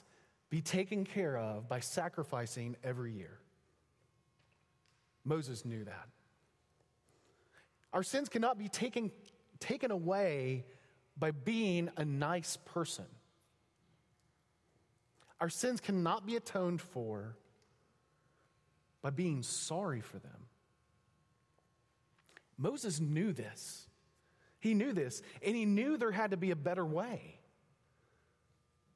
be 0.50 0.61
taken 0.61 1.04
care 1.04 1.37
of 1.37 1.68
by 1.68 1.80
sacrificing 1.80 2.76
every 2.84 3.12
year. 3.14 3.40
Moses 5.24 5.64
knew 5.64 5.82
that. 5.82 6.08
Our 7.92 8.04
sins 8.04 8.28
cannot 8.28 8.56
be 8.56 8.68
taken, 8.68 9.11
taken 9.58 9.90
away 9.90 10.64
by 11.18 11.32
being 11.32 11.90
a 11.96 12.04
nice 12.04 12.56
person. 12.56 13.06
Our 15.40 15.48
sins 15.48 15.81
cannot 15.81 16.27
be 16.27 16.37
atoned 16.37 16.81
for 16.81 17.37
by 19.03 19.11
being 19.11 19.42
sorry 19.42 20.01
for 20.01 20.18
them. 20.18 20.46
Moses 22.57 23.01
knew 23.01 23.33
this. 23.33 23.87
He 24.61 24.74
knew 24.74 24.92
this, 24.92 25.22
and 25.40 25.55
he 25.55 25.64
knew 25.64 25.96
there 25.96 26.11
had 26.11 26.33
to 26.33 26.37
be 26.37 26.51
a 26.51 26.57
better 26.57 26.85
way. 26.85 27.38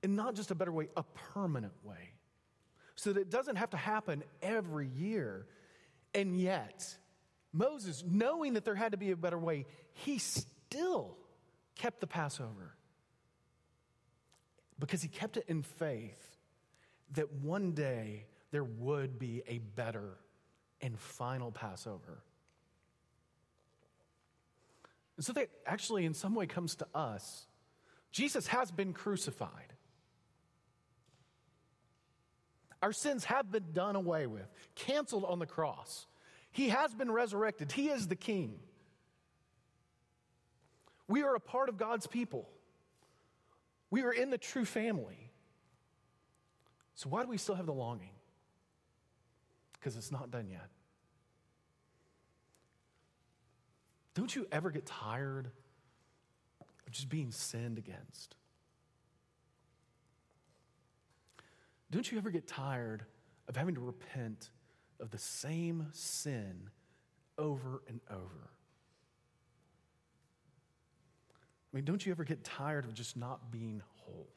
And 0.03 0.17
not 0.17 0.35
just 0.35 0.51
a 0.51 0.57
better 0.57 0.73
way, 0.73 0.89
a 0.97 1.05
permanent 1.05 1.75
way. 1.85 2.15
So 2.97 3.13
that 3.13 3.21
it 3.21 3.31
doesn't 3.31 3.57
have 3.57 3.71
to 3.71 3.77
happen 3.77 4.25
every 4.43 4.89
year. 4.89 5.47
And 6.15 6.37
yet, 6.39 6.97
Moses, 7.53 8.03
knowing 8.05 8.55
that 8.55 8.65
there 8.65 8.75
had 8.75 8.93
to 8.93 8.99
be 8.99 9.13
a 9.13 9.17
better 9.17 9.39
way, 9.39 9.67
he 9.93 10.19
still 10.19 11.17
kept 11.77 12.01
the 12.01 12.09
Passover. 12.09 12.75
Because 14.83 15.01
he 15.01 15.07
kept 15.07 15.37
it 15.37 15.45
in 15.47 15.63
faith 15.63 16.37
that 17.13 17.33
one 17.35 17.71
day 17.71 18.27
there 18.51 18.65
would 18.65 19.17
be 19.17 19.45
a 19.47 19.59
better 19.59 20.19
and 20.81 20.99
final 20.99 21.53
Passover. 21.53 22.25
And 25.17 25.25
so 25.25 25.35
that 25.35 25.51
actually, 25.67 26.05
in 26.05 26.15
some 26.15 26.35
way, 26.35 26.47
comes 26.47 26.75
to 26.77 26.87
us. 26.97 27.47
Jesus 28.11 28.49
has 28.49 28.73
been 28.73 28.93
crucified. 28.93 29.73
Our 32.83 32.93
sins 32.93 33.25
have 33.27 33.53
been 33.53 33.73
done 33.73 33.95
away 33.95 34.27
with, 34.27 34.53
canceled 34.75 35.25
on 35.25 35.39
the 35.39 35.47
cross. 35.47 36.09
He 36.51 36.71
has 36.71 36.93
been 36.93 37.13
resurrected. 37.13 37.71
He 37.71 37.89
is 37.89 38.09
the 38.09 38.17
King. 38.17 38.59
We 41.07 41.23
are 41.23 41.37
a 41.37 41.41
part 41.41 41.69
of 41.69 41.77
God's 41.77 42.09
people. 42.09 42.49
We 43.93 44.05
are 44.05 44.13
in 44.13 44.31
the 44.31 44.39
true 44.39 44.65
family. 44.65 45.31
So, 46.95 47.11
why 47.11 47.23
do 47.23 47.29
we 47.29 47.37
still 47.37 47.57
have 47.57 47.67
the 47.67 47.75
longing? 47.75 48.15
Because 49.75 49.97
it's 49.97 50.11
not 50.11 50.31
done 50.31 50.49
yet. 50.49 50.71
Don't 54.15 54.35
you 54.35 54.47
ever 54.51 54.71
get 54.71 54.87
tired 54.87 55.51
of 56.87 56.91
just 56.91 57.11
being 57.11 57.31
sinned 57.31 57.77
against? 57.77 58.35
Don't 61.91 62.11
you 62.11 62.17
ever 62.17 62.31
get 62.31 62.49
tired 62.49 63.05
of 63.47 63.57
having 63.57 63.75
to 63.75 63.83
repent 63.83 64.49
of 65.01 65.11
the 65.11 65.19
same 65.19 65.89
sin 65.93 66.71
over 67.37 67.83
and 67.87 68.01
over? 68.11 68.53
I 71.73 71.77
mean, 71.77 71.85
don't 71.85 72.05
you 72.05 72.13
ever 72.13 72.25
get 72.25 72.45
tired 72.45 72.85
of 72.85 72.93
just 72.93 73.17
not 73.17 73.51
being 73.51 73.83
whole? 73.97 74.29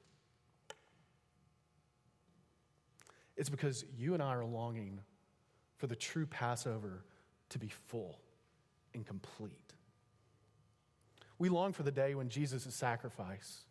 It's 3.35 3.49
because 3.49 3.83
you 3.97 4.13
and 4.13 4.23
I 4.23 4.33
are 4.33 4.45
longing 4.45 5.01
for 5.77 5.87
the 5.87 5.95
true 5.95 6.25
Passover 6.25 7.03
to 7.49 7.59
be 7.59 7.67
full 7.87 8.19
and 8.93 9.05
complete. 9.05 9.73
We 11.37 11.49
long 11.49 11.73
for 11.73 11.83
the 11.83 11.91
day 11.91 12.15
when 12.15 12.29
Jesus' 12.29 12.73
sacrifice 12.73 13.65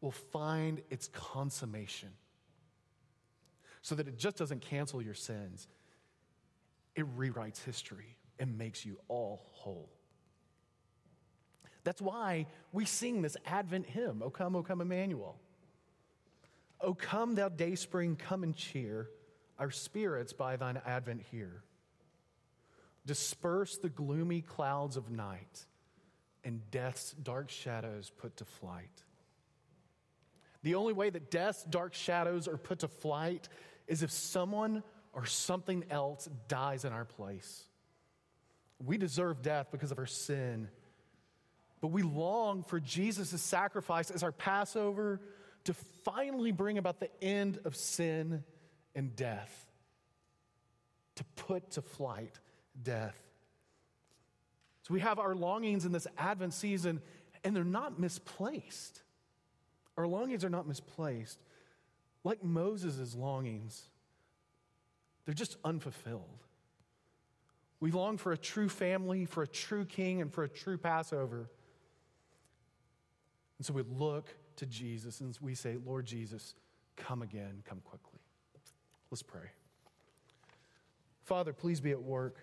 will 0.00 0.10
find 0.10 0.82
its 0.90 1.08
consummation 1.08 2.10
so 3.82 3.94
that 3.94 4.08
it 4.08 4.18
just 4.18 4.36
doesn't 4.36 4.60
cancel 4.60 5.00
your 5.00 5.14
sins, 5.14 5.68
it 6.96 7.06
rewrites 7.16 7.62
history 7.62 8.16
and 8.40 8.58
makes 8.58 8.84
you 8.84 8.98
all 9.08 9.46
whole. 9.52 9.90
That's 11.88 12.02
why 12.02 12.44
we 12.70 12.84
sing 12.84 13.22
this 13.22 13.38
Advent 13.46 13.86
hymn, 13.86 14.20
O 14.22 14.28
come, 14.28 14.54
O 14.54 14.62
come, 14.62 14.82
Emmanuel. 14.82 15.40
O 16.82 16.92
come, 16.92 17.34
thou 17.34 17.48
day 17.48 17.76
spring, 17.76 18.14
come 18.14 18.42
and 18.42 18.54
cheer 18.54 19.08
our 19.58 19.70
spirits 19.70 20.34
by 20.34 20.56
thine 20.56 20.78
advent 20.84 21.22
here. 21.30 21.62
disperse 23.06 23.78
the 23.78 23.88
gloomy 23.88 24.42
clouds 24.42 24.98
of 24.98 25.10
night, 25.10 25.64
and 26.44 26.70
death's 26.70 27.12
dark 27.12 27.48
shadows 27.48 28.12
put 28.18 28.36
to 28.36 28.44
flight. 28.44 29.02
The 30.62 30.74
only 30.74 30.92
way 30.92 31.08
that 31.08 31.30
death's 31.30 31.64
dark 31.64 31.94
shadows 31.94 32.48
are 32.48 32.58
put 32.58 32.80
to 32.80 32.88
flight 32.88 33.48
is 33.86 34.02
if 34.02 34.10
someone 34.10 34.82
or 35.14 35.24
something 35.24 35.86
else 35.88 36.28
dies 36.48 36.84
in 36.84 36.92
our 36.92 37.06
place. 37.06 37.64
We 38.78 38.98
deserve 38.98 39.40
death 39.40 39.68
because 39.72 39.90
of 39.90 39.98
our 39.98 40.04
sin, 40.04 40.68
but 41.80 41.88
we 41.88 42.02
long 42.02 42.62
for 42.62 42.80
Jesus' 42.80 43.40
sacrifice 43.40 44.10
as 44.10 44.22
our 44.22 44.32
Passover 44.32 45.20
to 45.64 45.74
finally 46.04 46.52
bring 46.52 46.78
about 46.78 47.00
the 47.00 47.10
end 47.22 47.58
of 47.64 47.76
sin 47.76 48.42
and 48.94 49.14
death, 49.14 49.66
to 51.16 51.24
put 51.36 51.72
to 51.72 51.82
flight 51.82 52.38
death. 52.82 53.16
So 54.82 54.94
we 54.94 55.00
have 55.00 55.18
our 55.18 55.34
longings 55.34 55.84
in 55.84 55.92
this 55.92 56.06
Advent 56.16 56.54
season, 56.54 57.00
and 57.44 57.54
they're 57.54 57.64
not 57.64 58.00
misplaced. 58.00 59.02
Our 59.96 60.06
longings 60.06 60.44
are 60.44 60.50
not 60.50 60.66
misplaced. 60.66 61.38
Like 62.24 62.42
Moses' 62.42 63.14
longings, 63.14 63.82
they're 65.24 65.34
just 65.34 65.56
unfulfilled. 65.64 66.44
We 67.80 67.90
long 67.90 68.16
for 68.16 68.32
a 68.32 68.38
true 68.38 68.68
family, 68.68 69.24
for 69.24 69.42
a 69.42 69.46
true 69.46 69.84
king, 69.84 70.20
and 70.20 70.32
for 70.32 70.42
a 70.42 70.48
true 70.48 70.78
Passover. 70.78 71.50
And 73.58 73.66
so 73.66 73.72
we 73.74 73.82
look 73.82 74.34
to 74.56 74.66
Jesus 74.66 75.20
and 75.20 75.36
we 75.40 75.54
say, 75.54 75.76
Lord 75.84 76.06
Jesus, 76.06 76.54
come 76.96 77.22
again, 77.22 77.62
come 77.64 77.80
quickly. 77.80 78.20
Let's 79.10 79.22
pray. 79.22 79.50
Father, 81.24 81.52
please 81.52 81.80
be 81.80 81.90
at 81.92 82.02
work 82.02 82.36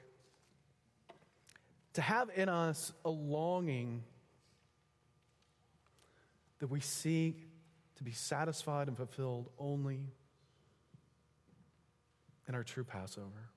to 1.93 2.01
have 2.01 2.29
in 2.35 2.49
us 2.49 2.91
a 3.03 3.09
longing 3.09 4.03
that 6.59 6.67
we 6.67 6.79
seek 6.79 7.47
to 7.95 8.03
be 8.03 8.11
satisfied 8.11 8.87
and 8.87 8.97
fulfilled 8.97 9.49
only 9.57 10.01
in 12.47 12.55
our 12.55 12.63
true 12.63 12.83
Passover. 12.83 13.49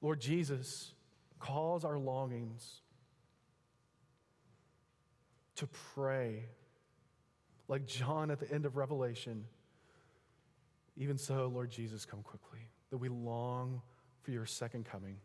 Lord 0.00 0.20
Jesus, 0.20 0.92
cause 1.40 1.84
our 1.84 1.98
longings 1.98 2.82
to 5.56 5.68
pray 5.94 6.46
like 7.68 7.86
John 7.86 8.30
at 8.30 8.40
the 8.40 8.50
end 8.50 8.66
of 8.66 8.76
Revelation. 8.76 9.44
Even 10.96 11.18
so, 11.18 11.50
Lord 11.52 11.70
Jesus, 11.70 12.04
come 12.04 12.22
quickly, 12.22 12.60
that 12.90 12.98
we 12.98 13.08
long 13.08 13.82
for 14.22 14.30
your 14.30 14.46
second 14.46 14.84
coming. 14.84 15.16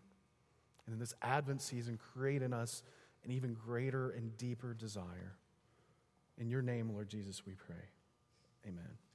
And 0.85 0.93
in 0.93 0.99
this 0.99 1.13
Advent 1.21 1.61
season, 1.61 1.99
create 2.13 2.41
in 2.41 2.53
us 2.53 2.83
an 3.23 3.31
even 3.31 3.53
greater 3.53 4.09
and 4.11 4.35
deeper 4.37 4.73
desire. 4.73 5.35
In 6.37 6.49
your 6.49 6.61
name, 6.61 6.89
Lord 6.89 7.09
Jesus, 7.09 7.45
we 7.45 7.53
pray. 7.53 7.75
Amen. 8.67 9.08